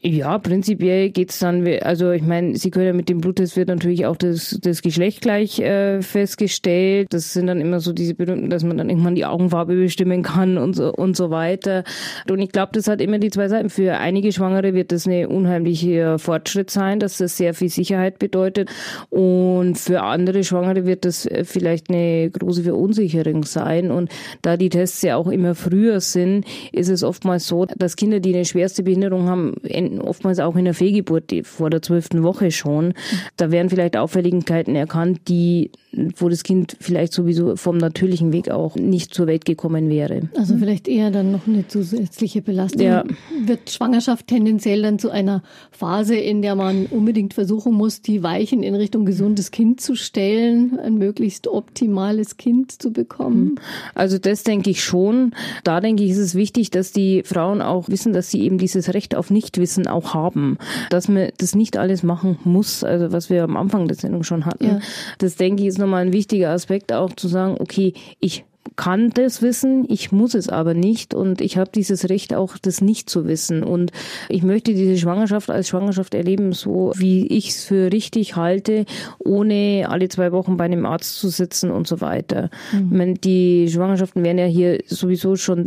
[0.00, 4.06] Ja, prinzipiell geht's dann, also ich meine, Sie können ja mit dem Bluttest wird natürlich
[4.06, 7.08] auch das, das Geschlecht gleich äh, festgestellt.
[7.12, 10.56] Das sind dann immer so diese berühmten, dass man dann irgendwann die Augenfarbe bestimmen kann
[10.56, 11.84] und so und so weiter.
[12.28, 13.70] Und ich glaube, das hat immer die zwei Seiten.
[13.70, 18.70] Für einige Schwangere wird das eine unheimliche Fortschritt sein, dass das sehr viel Sicherheit bedeutet.
[19.10, 23.90] Und für andere Schwangere wird das vielleicht eine große Verunsicherung sein.
[23.90, 24.10] Und
[24.42, 28.34] da die Tests ja auch immer früher sind, ist es oftmals so, dass Kinder, die
[28.34, 29.54] eine schwerste Behinderung haben,
[30.00, 32.94] oftmals auch in der Fehlgeburt, vor der zwölften Woche schon.
[33.36, 35.70] Da werden vielleicht Auffälligkeiten erkannt, die,
[36.16, 40.28] wo das Kind vielleicht sowieso vom natürlichen Weg auch nicht zur Welt gekommen wäre.
[40.36, 42.82] Also vielleicht eher dann noch eine zusätzliche Belastung.
[42.82, 43.04] Ja.
[43.44, 48.62] Wird Schwangerschaft tendenziell dann zu einer Phase, in der man unbedingt versuchen muss, die Weichen
[48.62, 53.56] in Richtung gesundes Kind zu stellen, ein möglichst optimales Kind zu bekommen?
[53.94, 55.32] Also das denke ich schon.
[55.64, 58.94] Da denke ich, ist es wichtig, dass die Frauen auch wissen, dass sie eben dieses
[58.94, 60.58] Recht auf Nichtwissen Wissen auch haben,
[60.90, 64.44] dass man das nicht alles machen muss, also was wir am Anfang der Sendung schon
[64.44, 64.66] hatten.
[64.66, 64.80] Ja.
[65.18, 68.44] Das denke ich ist nochmal ein wichtiger Aspekt auch zu sagen, okay, ich
[68.76, 72.80] kann das wissen, ich muss es aber nicht und ich habe dieses Recht auch, das
[72.80, 73.62] nicht zu wissen.
[73.62, 73.92] Und
[74.28, 78.86] ich möchte diese Schwangerschaft als Schwangerschaft erleben, so wie ich es für richtig halte,
[79.18, 82.50] ohne alle zwei Wochen bei einem Arzt zu sitzen und so weiter.
[82.72, 82.96] Mhm.
[82.96, 85.64] Meine, die Schwangerschaften werden ja hier sowieso schon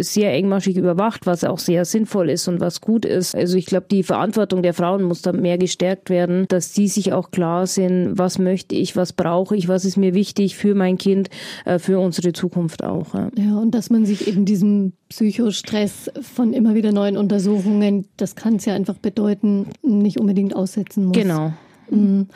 [0.00, 3.34] sehr engmaschig überwacht, was auch sehr sinnvoll ist und was gut ist.
[3.34, 7.12] Also ich glaube, die Verantwortung der Frauen muss da mehr gestärkt werden, dass die sich
[7.12, 10.98] auch klar sind, was möchte ich, was brauche ich, was ist mir wichtig für mein
[10.98, 11.28] Kind,
[11.64, 13.14] äh, für unsere Zukunft auch.
[13.14, 13.30] Ja.
[13.36, 18.56] ja, und dass man sich eben diesem Psychostress von immer wieder neuen Untersuchungen, das kann
[18.56, 21.16] es ja einfach bedeuten, nicht unbedingt aussetzen muss.
[21.16, 21.52] Genau.
[21.90, 22.26] Mhm.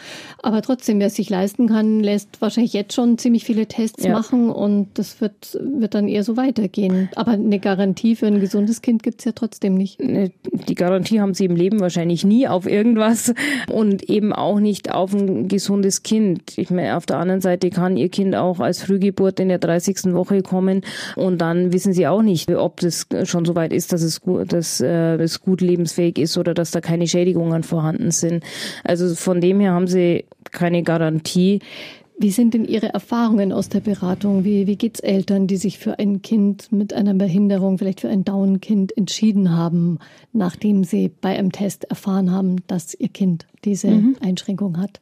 [0.43, 4.13] Aber trotzdem, wer es sich leisten kann, lässt wahrscheinlich jetzt schon ziemlich viele Tests ja.
[4.13, 7.09] machen und das wird, wird dann eher so weitergehen.
[7.17, 10.01] Aber eine Garantie für ein gesundes Kind gibt es ja trotzdem nicht.
[10.01, 13.35] Die Garantie haben sie im Leben wahrscheinlich nie auf irgendwas
[13.71, 16.57] und eben auch nicht auf ein gesundes Kind.
[16.57, 20.13] Ich meine, auf der anderen Seite kann ihr Kind auch als Frühgeburt in der 30.
[20.15, 20.83] Woche kommen
[21.17, 24.53] und dann wissen sie auch nicht, ob das schon so weit ist, dass es gut,
[24.53, 28.45] dass äh, es gut lebensfähig ist oder dass da keine Schädigungen vorhanden sind.
[28.85, 31.61] Also von dem her haben sie keine Garantie.
[32.19, 34.45] Wie sind denn Ihre Erfahrungen aus der Beratung?
[34.45, 38.09] Wie, wie geht es Eltern, die sich für ein Kind mit einer Behinderung, vielleicht für
[38.09, 39.99] ein Down-Kind entschieden haben,
[40.33, 44.17] nachdem sie bei einem Test erfahren haben, dass ihr Kind diese mhm.
[44.21, 45.01] Einschränkung hat?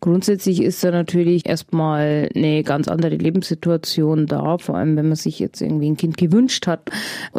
[0.00, 5.38] Grundsätzlich ist da natürlich erstmal eine ganz andere Lebenssituation da, vor allem wenn man sich
[5.38, 6.90] jetzt irgendwie ein Kind gewünscht hat,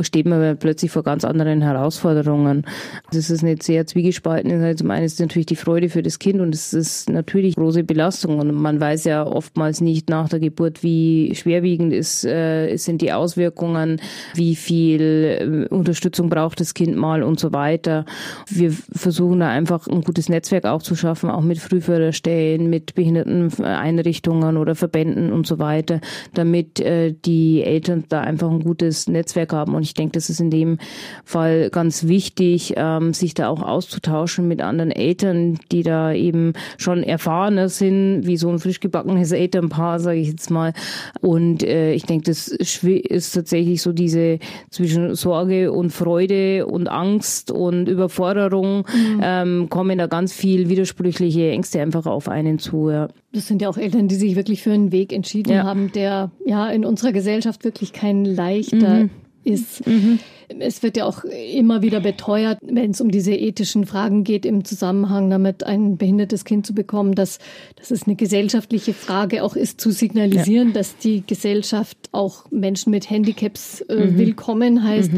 [0.02, 2.66] steht man plötzlich vor ganz anderen Herausforderungen.
[3.12, 4.52] Das ist eine sehr zwiegespalten.
[4.52, 7.84] Also zum einen ist natürlich die Freude für das Kind und es ist natürlich große
[7.84, 13.02] Belastung und man weiß ja oftmals nicht nach der Geburt, wie schwerwiegend ist, äh, sind
[13.02, 14.02] die Auswirkungen,
[14.34, 18.06] wie viel äh, Unterstützung braucht das Kind mal und so weiter.
[18.48, 22.96] Wir versuchen da einfach ein gutes Netzwerk auch zu schaffen, auch mit Frühförderung Stellen mit
[22.96, 26.00] Behinderteneinrichtungen oder Verbänden und so weiter,
[26.34, 29.76] damit äh, die Eltern da einfach ein gutes Netzwerk haben.
[29.76, 30.78] Und ich denke, das ist in dem
[31.24, 37.04] Fall ganz wichtig, ähm, sich da auch auszutauschen mit anderen Eltern, die da eben schon
[37.04, 40.74] erfahrener sind, wie so ein frisch gebackenes Elternpaar, sage ich jetzt mal.
[41.22, 44.40] Und äh, ich denke, das ist tatsächlich so diese
[44.70, 49.22] zwischen Sorge und Freude und Angst und Überforderung mhm.
[49.22, 52.90] ähm, kommen da ganz viel widersprüchliche Ängste einfach auf einen zu.
[52.90, 53.08] Ja.
[53.34, 55.64] Das sind ja auch Eltern, die sich wirklich für einen Weg entschieden ja.
[55.64, 59.10] haben, der ja in unserer Gesellschaft wirklich kein leichter mhm.
[59.44, 59.88] ist.
[59.88, 60.20] Mhm.
[60.60, 64.66] es wird ja auch immer wieder beteuert, wenn es um diese ethischen Fragen geht, im
[64.66, 67.40] Zusammenhang damit ein behindertes Kind zu bekommen, dass,
[67.76, 70.74] dass es eine gesellschaftliche Frage auch ist, zu signalisieren, ja.
[70.74, 74.18] dass die Gesellschaft auch Menschen mit Handicaps äh, mhm.
[74.18, 75.12] willkommen heißt.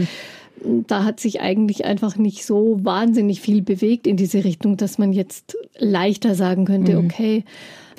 [0.87, 5.13] Da hat sich eigentlich einfach nicht so wahnsinnig viel bewegt in diese Richtung, dass man
[5.13, 7.05] jetzt leichter sagen könnte, mhm.
[7.05, 7.43] okay,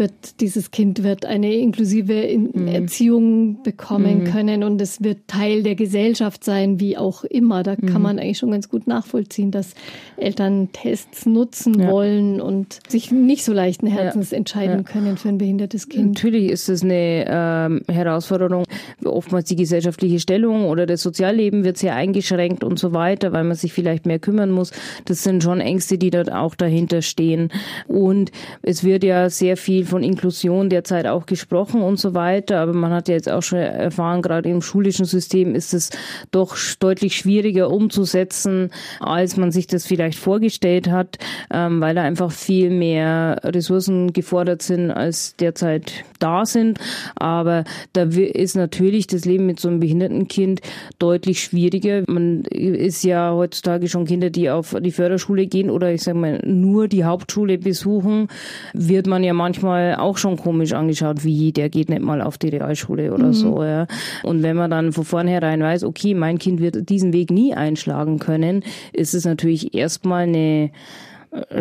[0.00, 2.66] wird, dieses Kind wird eine inklusive mhm.
[2.66, 4.24] Erziehung bekommen mhm.
[4.24, 7.62] können und es wird Teil der Gesellschaft sein, wie auch immer.
[7.62, 8.02] Da kann mhm.
[8.02, 9.74] man eigentlich schon ganz gut nachvollziehen, dass
[10.16, 11.90] Eltern Tests nutzen ja.
[11.90, 14.38] wollen und sich nicht so leichten Herzens ja.
[14.38, 14.82] entscheiden ja.
[14.82, 16.14] können für ein behindertes Kind.
[16.14, 18.64] Natürlich ist es eine ähm, Herausforderung.
[19.04, 23.56] Oftmals die gesellschaftliche Stellung oder das Sozialleben wird sehr eingeschränkt und so weiter, weil man
[23.56, 24.72] sich vielleicht mehr kümmern muss.
[25.04, 27.50] Das sind schon Ängste, die dort auch dahinter stehen.
[27.86, 28.32] Und
[28.62, 32.60] es wird ja sehr viel von Inklusion derzeit auch gesprochen und so weiter.
[32.60, 35.90] Aber man hat ja jetzt auch schon erfahren, gerade im schulischen System ist es
[36.30, 38.70] doch deutlich schwieriger umzusetzen,
[39.00, 41.18] als man sich das vielleicht vorgestellt hat,
[41.52, 46.78] ähm, weil da einfach viel mehr Ressourcen gefordert sind, als derzeit da sind.
[47.16, 50.60] Aber da ist natürlich das Leben mit so einem behinderten Kind
[50.98, 52.02] deutlich schwieriger.
[52.06, 56.40] Man ist ja heutzutage schon Kinder, die auf die Förderschule gehen oder ich sage mal
[56.44, 58.28] nur die Hauptschule besuchen,
[58.72, 62.38] wird man ja manchmal mal auch schon komisch angeschaut, wie der geht nicht mal auf
[62.38, 63.32] die Realschule oder mhm.
[63.32, 63.62] so.
[63.62, 63.86] Ja.
[64.22, 68.18] Und wenn man dann von vornherein weiß, okay, mein Kind wird diesen Weg nie einschlagen
[68.18, 68.62] können,
[68.92, 70.70] ist es natürlich erstmal eine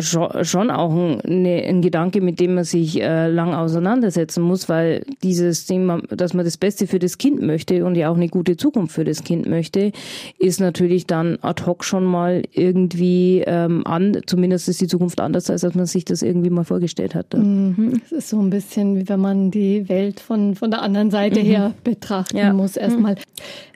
[0.00, 5.04] schon auch ein, ne, ein Gedanke, mit dem man sich äh, lang auseinandersetzen muss, weil
[5.22, 8.56] dieses Thema, dass man das Beste für das Kind möchte und ja auch eine gute
[8.56, 9.92] Zukunft für das Kind möchte,
[10.38, 15.48] ist natürlich dann ad hoc schon mal irgendwie ähm, an, zumindest ist die Zukunft anders,
[15.48, 17.38] als man sich das irgendwie mal vorgestellt hatte.
[17.38, 18.00] Mhm.
[18.04, 21.40] Es ist so ein bisschen wie wenn man die Welt von, von der anderen Seite
[21.40, 21.44] mhm.
[21.44, 22.52] her betrachten ja.
[22.52, 23.14] muss erstmal.
[23.14, 23.18] Mhm.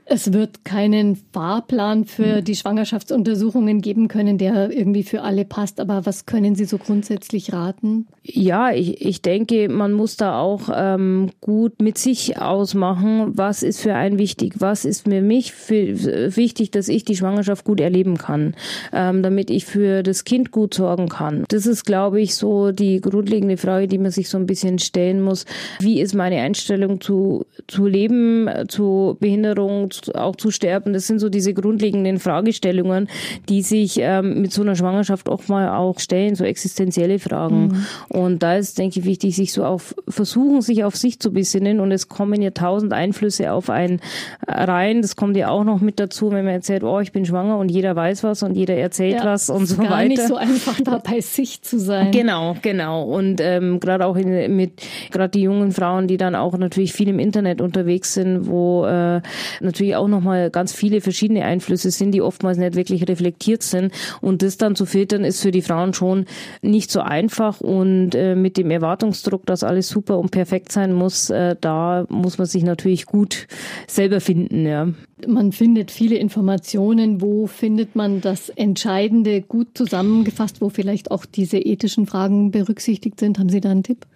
[0.06, 2.44] Es wird keinen Fahrplan für hm.
[2.44, 5.80] die Schwangerschaftsuntersuchungen geben können, der irgendwie für alle passt.
[5.80, 8.06] Aber was können Sie so grundsätzlich raten?
[8.22, 13.80] Ja, ich, ich denke, man muss da auch ähm, gut mit sich ausmachen, was ist
[13.80, 18.18] für einen wichtig, was ist für mich für, wichtig, dass ich die Schwangerschaft gut erleben
[18.18, 18.54] kann,
[18.92, 21.44] ähm, damit ich für das Kind gut sorgen kann.
[21.48, 25.22] Das ist, glaube ich, so die grundlegende Frage, die man sich so ein bisschen stellen
[25.22, 25.46] muss.
[25.80, 30.92] Wie ist meine Einstellung zu, zu Leben, zu Behinderung, auch zu sterben.
[30.92, 33.08] Das sind so diese grundlegenden Fragestellungen,
[33.48, 37.68] die sich ähm, mit so einer Schwangerschaft auch mal auch stellen, so existenzielle Fragen.
[37.68, 37.86] Mhm.
[38.08, 41.80] Und da ist, denke ich, wichtig, sich so auf versuchen, sich auf sich zu besinnen.
[41.80, 44.00] Und es kommen ja tausend Einflüsse auf einen
[44.46, 45.02] rein.
[45.02, 47.70] Das kommt ja auch noch mit dazu, wenn man erzählt, oh, ich bin schwanger und
[47.70, 49.96] jeder weiß was und jeder erzählt ja, was und so gar weiter.
[49.96, 52.10] Gar nicht so einfach da bei sich zu sein.
[52.10, 53.02] Genau, genau.
[53.02, 57.08] Und ähm, gerade auch in, mit gerade die jungen Frauen, die dann auch natürlich viel
[57.08, 59.20] im Internet unterwegs sind, wo äh,
[59.60, 63.92] natürlich natürlich auch nochmal ganz viele verschiedene Einflüsse sind, die oftmals nicht wirklich reflektiert sind.
[64.20, 66.26] Und das dann zu filtern, ist für die Frauen schon
[66.62, 67.60] nicht so einfach.
[67.60, 72.38] Und äh, mit dem Erwartungsdruck, dass alles super und perfekt sein muss, äh, da muss
[72.38, 73.46] man sich natürlich gut
[73.86, 74.66] selber finden.
[74.66, 74.88] Ja.
[75.26, 77.20] Man findet viele Informationen.
[77.20, 83.38] Wo findet man das Entscheidende gut zusammengefasst, wo vielleicht auch diese ethischen Fragen berücksichtigt sind?
[83.38, 84.06] Haben Sie da einen Tipp?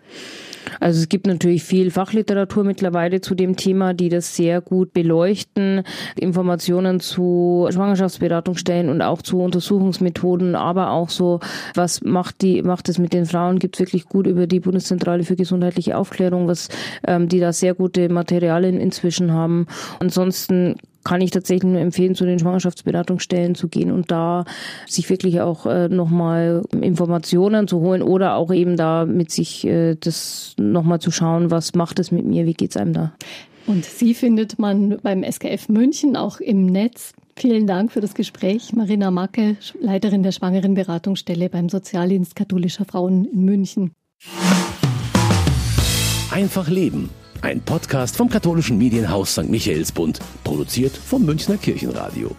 [0.81, 5.83] Also es gibt natürlich viel Fachliteratur mittlerweile zu dem Thema, die das sehr gut beleuchten.
[6.17, 11.41] Informationen zu Schwangerschaftsberatungsstellen und auch zu Untersuchungsmethoden, aber auch so,
[11.75, 15.37] was macht die, macht es mit den Frauen, gibt wirklich gut über die Bundeszentrale für
[15.37, 16.69] gesundheitliche Aufklärung, was
[17.07, 19.67] ähm, die da sehr gute Materialien inzwischen haben.
[20.01, 20.77] Ansonsten
[21.09, 24.45] kann ich tatsächlich nur empfehlen, zu den Schwangerschaftsberatungsstellen zu gehen und da
[24.87, 29.95] sich wirklich auch äh, nochmal Informationen zu holen oder auch eben da mit sich äh,
[29.95, 33.13] das nochmal zu schauen, was macht es mit mir, wie geht's einem da.
[33.67, 37.13] Und Sie findet man beim SKF München auch im Netz.
[37.37, 38.75] Vielen Dank für das Gespräch.
[38.75, 43.93] Marina Macke, Leiterin der Schwangerenberatungsstelle beim Sozialdienst katholischer Frauen in München.
[46.31, 47.09] Einfach leben
[47.43, 49.49] ein Podcast vom katholischen Medienhaus St.
[49.49, 52.35] Michaelsbund, produziert vom Münchner Kirchenradio.